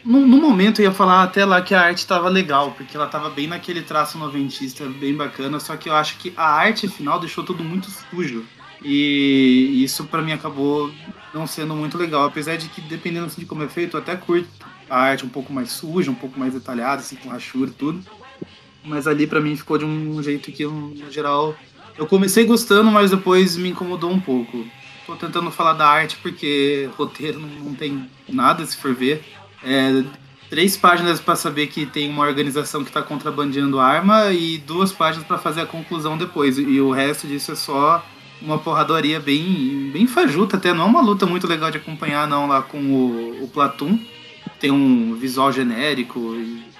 [0.05, 3.07] No, no, momento eu ia falar até lá que a arte tava legal, porque ela
[3.07, 7.19] tava bem naquele traço noventista, bem bacana, só que eu acho que a arte final
[7.19, 8.45] deixou tudo muito sujo.
[8.87, 10.91] E isso para mim acabou
[11.33, 14.15] não sendo muito legal, apesar de que dependendo assim, de como é feito, eu até
[14.15, 14.47] curto
[14.87, 17.99] a arte um pouco mais suja, um pouco mais detalhada, assim, com rachura e tudo.
[18.83, 21.55] Mas ali para mim ficou de um jeito que, no geral,
[21.97, 24.63] eu comecei gostando, mas depois me incomodou um pouco.
[25.07, 29.23] Tô tentando falar da arte porque roteiro não, não tem nada, se for ver.
[29.63, 30.03] É,
[30.47, 35.25] três páginas para saber que tem uma organização que está contrabandeando arma e duas páginas
[35.25, 36.59] para fazer a conclusão depois.
[36.59, 38.05] E o resto disso é só
[38.45, 42.47] uma porradaria bem, bem fajuta, até não é uma luta muito legal de acompanhar não
[42.47, 43.99] lá com o, o Platum.
[44.59, 46.19] Tem um visual genérico,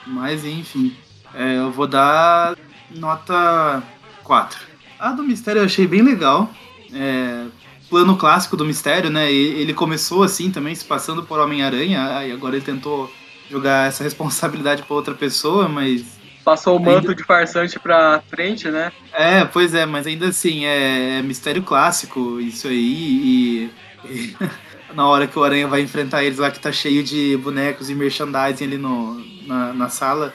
[0.06, 0.96] mas enfim.
[1.34, 2.56] É, eu vou dar
[2.92, 3.84] nota
[4.24, 4.60] 4.
[5.00, 6.50] A do Mistério eu achei bem legal.
[6.94, 7.46] É,
[7.90, 9.32] plano clássico do Mistério, né?
[9.32, 13.12] Ele começou assim também, se passando por Homem-Aranha, e agora ele tentou
[13.50, 16.04] jogar essa responsabilidade para outra pessoa, mas.
[16.46, 17.16] Passou o manto ainda...
[17.16, 18.92] de farsante pra frente, né?
[19.12, 23.72] É, pois é, mas ainda assim, é, é mistério clássico isso aí, e,
[24.06, 24.38] e
[24.96, 27.96] na hora que o Aranha vai enfrentar eles lá, que tá cheio de bonecos e
[27.96, 30.34] merchandising ali no, na, na sala,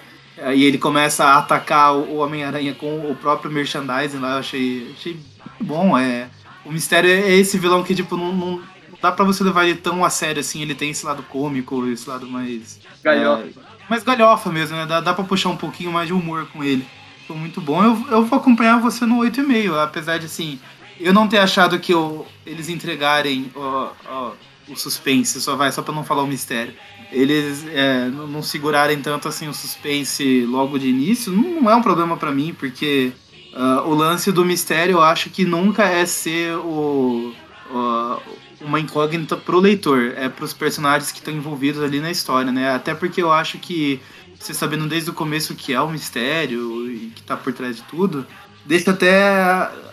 [0.55, 5.17] e ele começa a atacar o Homem-Aranha com o próprio merchandising lá, eu achei, achei
[5.61, 6.29] bom, é
[6.65, 8.63] o mistério é esse vilão que, tipo, não, não
[9.01, 10.63] dá pra você levar ele tão a sério assim.
[10.63, 12.79] Ele tem esse lado cômico, esse lado mais.
[13.03, 13.45] Galhofa.
[13.45, 14.87] É, mais galhofa mesmo, né?
[14.87, 16.87] Dá, dá pra puxar um pouquinho mais de humor com ele.
[17.27, 17.83] Foi muito bom.
[17.83, 20.61] Eu, eu vou acompanhar você no 8,5, apesar de, assim,
[21.01, 24.33] eu não ter achado que eu, eles entregarem ó, ó,
[24.69, 26.73] o suspense, só vai, só pra não falar o mistério.
[27.11, 31.83] Eles é, não segurarem tanto assim o suspense logo de início, não, não é um
[31.83, 33.13] problema para mim, porque
[33.53, 37.35] Uh, o lance do mistério eu acho que nunca é ser o,
[37.69, 38.23] uh,
[38.61, 42.75] uma incógnita pro leitor, é pros personagens que estão envolvidos ali na história, né?
[42.75, 44.01] Até porque eu acho que
[44.39, 47.77] você sabendo desde o começo o que é o mistério e que tá por trás
[47.77, 48.27] de tudo,
[48.65, 49.33] deixa até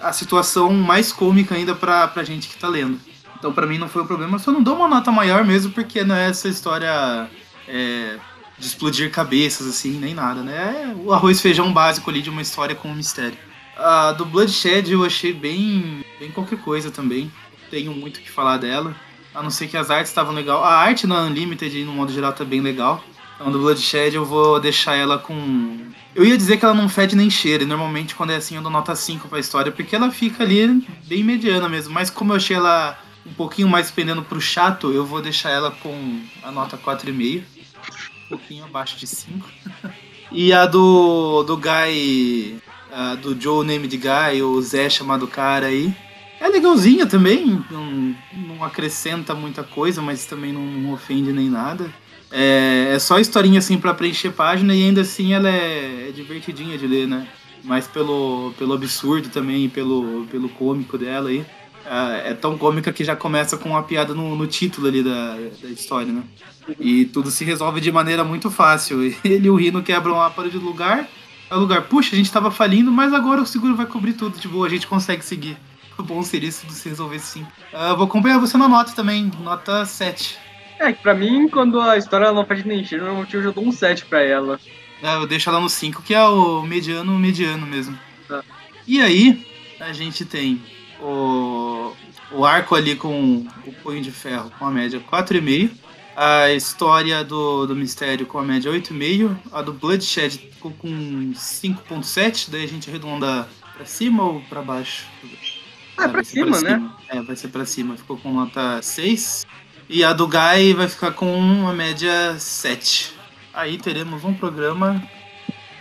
[0.01, 2.99] a, situação mais cômica ainda pra, pra gente que tá lendo.
[3.38, 6.03] Então para mim não foi um problema, só não dou uma nota maior mesmo porque
[6.03, 7.30] não é essa história
[7.68, 8.18] é,
[8.57, 10.84] de explodir cabeças assim, nem nada, né?
[10.84, 13.38] É o arroz feijão básico ali de uma história com um mistério.
[13.78, 17.32] A do Bloodshed eu achei bem, bem qualquer coisa também.
[17.70, 18.95] Tenho muito o que falar dela.
[19.34, 20.63] A não ser que as artes estavam legal.
[20.63, 23.03] A arte na Unlimited, no modo geral, tá bem legal.
[23.36, 25.80] Então, do Bloodshed eu vou deixar ela com.
[26.15, 28.61] Eu ia dizer que ela não fede nem cheira, e normalmente quando é assim eu
[28.63, 31.93] dou nota 5 pra história, porque ela fica ali bem mediana mesmo.
[31.93, 35.70] Mas como eu achei ela um pouquinho mais pendendo pro chato, eu vou deixar ela
[35.70, 37.43] com a nota 4,5.
[38.26, 39.47] Um pouquinho abaixo de 5.
[40.32, 42.59] e a do, do Guy
[43.22, 45.93] do Joe Name de Guy, o Zé chamado cara aí.
[46.39, 51.91] É legalzinha também, não, não acrescenta muita coisa, mas também não, não ofende nem nada.
[52.31, 56.77] É, é, só historinha assim para preencher página e ainda assim ela é, é, divertidinha
[56.77, 57.27] de ler, né?
[57.63, 61.45] Mas pelo, pelo absurdo também, pelo, pelo cômico dela aí.
[61.85, 65.38] É, é tão cômica que já começa com uma piada no, no título ali da,
[65.61, 66.23] da história, né?
[66.79, 69.01] E tudo se resolve de maneira muito fácil.
[69.23, 71.07] Ele e o Rino quebram a parede do lugar,
[71.49, 74.49] é lugar, puxa, a gente tava falindo, mas agora o seguro vai cobrir tudo, de
[74.49, 75.57] boa, a gente consegue seguir.
[76.03, 77.47] Bom seria se se resolvesse sim.
[77.73, 80.37] Uh, vou acompanhar você na nota também, nota 7.
[80.79, 83.65] É, que pra mim, quando a história não faz nem cheiro, normalmente eu já dou
[83.65, 84.59] um 7 pra ela.
[85.01, 87.97] É, eu deixo ela no 5, que é o mediano, mediano mesmo.
[88.27, 88.43] Tá.
[88.85, 89.45] E aí,
[89.79, 90.61] a gente tem
[91.01, 91.93] o,
[92.31, 95.87] o arco ali com o punho de ferro com a média 4,5
[96.17, 99.37] a história do, do mistério com a média 8,5.
[99.51, 100.89] A do Bloodshed ficou com
[101.31, 102.49] 5,7.
[102.49, 105.05] Daí a gente arredonda pra cima ou pra baixo?
[105.97, 106.75] Ah, é, pra cima, pra né?
[106.75, 106.97] Cima.
[107.09, 107.97] É, vai ser pra cima.
[107.97, 109.45] Ficou com nota 6.
[109.89, 113.13] E a do Guy vai ficar com uma média 7.
[113.53, 115.01] Aí teremos um programa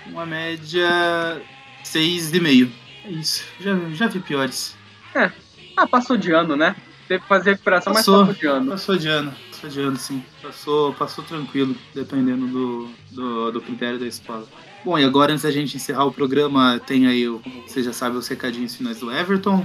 [0.07, 1.43] uma média
[1.85, 2.71] 6,5.
[3.05, 3.45] É isso.
[3.61, 4.77] Já, já vi piores.
[5.15, 5.31] É.
[5.77, 6.75] Ah, passou de ano, né?
[7.09, 8.71] teve que fazer recuperação, Passou, mas passou de ano.
[8.73, 10.25] Passou de ano, passou de ano, sim.
[10.43, 14.45] Passou, passou tranquilo, dependendo do, do, do critério da escola.
[14.85, 17.93] Bom, e agora, antes da gente encerrar o programa, tem aí, o- como você já
[17.93, 19.65] sabe, os recadinhos finais do Everton.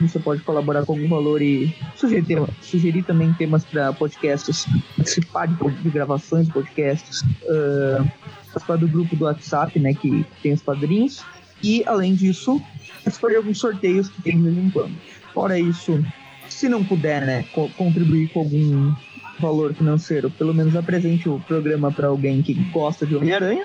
[0.00, 4.66] Você pode colaborar com algum valor e sugerir, sugerir também temas para podcasts,
[4.96, 8.04] participar de, de gravações de podcasts, ah,
[8.52, 11.24] participar do grupo do WhatsApp, né, que tem os padrinhos.
[11.62, 12.60] E, além disso,
[13.02, 14.94] participar de alguns sorteios que tem de vez em quando.
[15.32, 16.04] Fora isso,
[16.48, 18.92] se não puder, né, co- contribuir com algum
[19.40, 23.64] valor financeiro, pelo menos apresente o programa para alguém que gosta de Homem-Aranha,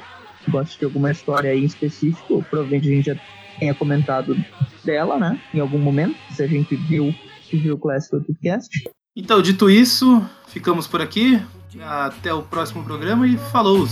[0.49, 3.15] gosta de alguma história aí em específico, provavelmente a gente já
[3.61, 4.35] tenha comentado
[4.83, 7.13] dela, né, em algum momento, se a gente viu,
[7.47, 8.67] se viu o Classic Podcast.
[9.15, 11.39] Então, dito isso, ficamos por aqui.
[11.79, 13.87] Até o próximo programa e falou!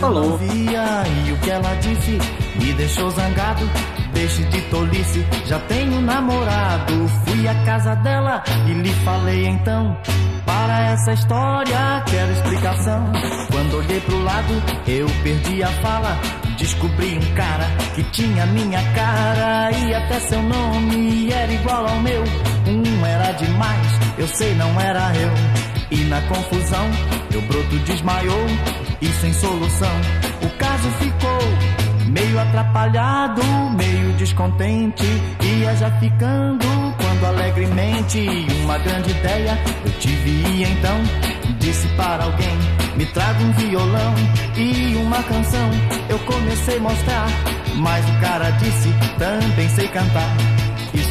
[0.00, 0.38] Falou.
[0.42, 2.18] e o que ela disse
[2.58, 3.64] me deixou zangado.
[4.12, 7.08] Deixe de tolice, já tenho namorado.
[7.24, 9.96] Fui à casa dela e lhe falei então.
[10.44, 13.12] Para essa história quero explicação.
[13.50, 16.18] Quando olhei pro lado, eu perdi a fala.
[16.58, 22.24] Descobri um cara que tinha minha cara e até seu nome era igual ao meu.
[22.66, 25.73] Um era demais, eu sei não era eu.
[25.90, 26.86] E na confusão,
[27.30, 28.46] meu broto desmaiou
[29.00, 29.94] e sem solução.
[30.42, 31.38] O caso ficou
[32.08, 33.42] meio atrapalhado,
[33.76, 35.04] meio descontente.
[35.42, 36.66] Ia já ficando
[36.96, 38.26] quando alegremente
[38.62, 40.96] uma grande ideia eu tive e então
[41.58, 42.56] disse para alguém:
[42.96, 44.14] Me traga um violão
[44.56, 45.70] e uma canção.
[46.08, 47.26] Eu comecei a mostrar,
[47.76, 50.53] mas o cara disse: Também sei cantar.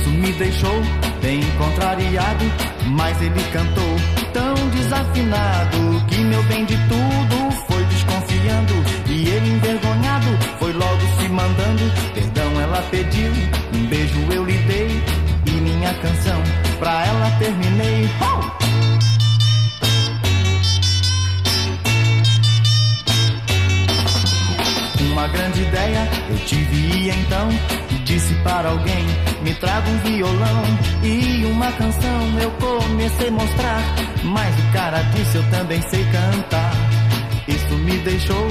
[0.03, 0.81] Isso me deixou
[1.21, 2.43] bem contrariado,
[2.87, 3.95] mas ele cantou
[4.33, 8.73] tão desafinado que meu bem de tudo foi desconfiando
[9.07, 10.27] e ele envergonhado
[10.59, 11.89] foi logo se mandando.
[12.13, 13.31] Perdão ela pediu,
[13.73, 15.01] um beijo eu lhe dei
[15.45, 16.43] e minha canção
[16.79, 18.09] pra ela terminei.
[18.19, 18.63] Oh!
[25.13, 27.47] Uma grande ideia eu tive e então
[28.03, 29.05] disse para alguém:
[29.41, 30.63] Me traga um violão
[31.03, 32.39] e uma canção.
[32.39, 33.81] Eu comecei a mostrar,
[34.23, 36.73] mas o cara disse: Eu também sei cantar.
[37.47, 38.47] Isso me deixou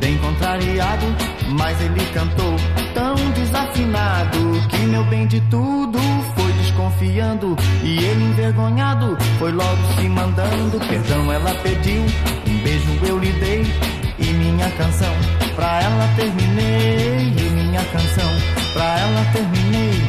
[0.00, 1.06] bem contrariado,
[1.48, 2.56] mas ele cantou
[2.94, 4.38] tão desafinado
[4.68, 5.98] que meu bem de tudo
[6.34, 10.78] foi desconfiando e ele envergonhado foi logo se mandando.
[10.86, 12.02] Perdão ela pediu,
[12.46, 15.14] um beijo eu lhe dei e minha canção
[15.54, 18.30] pra ela terminei e minha canção
[18.72, 20.00] pra ela terminei.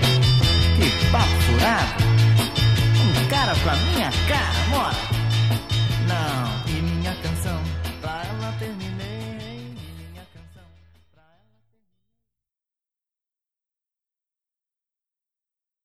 [0.76, 2.04] Que papo furado!
[3.02, 4.96] Um cara com a minha cara, mora?
[6.08, 6.37] Não,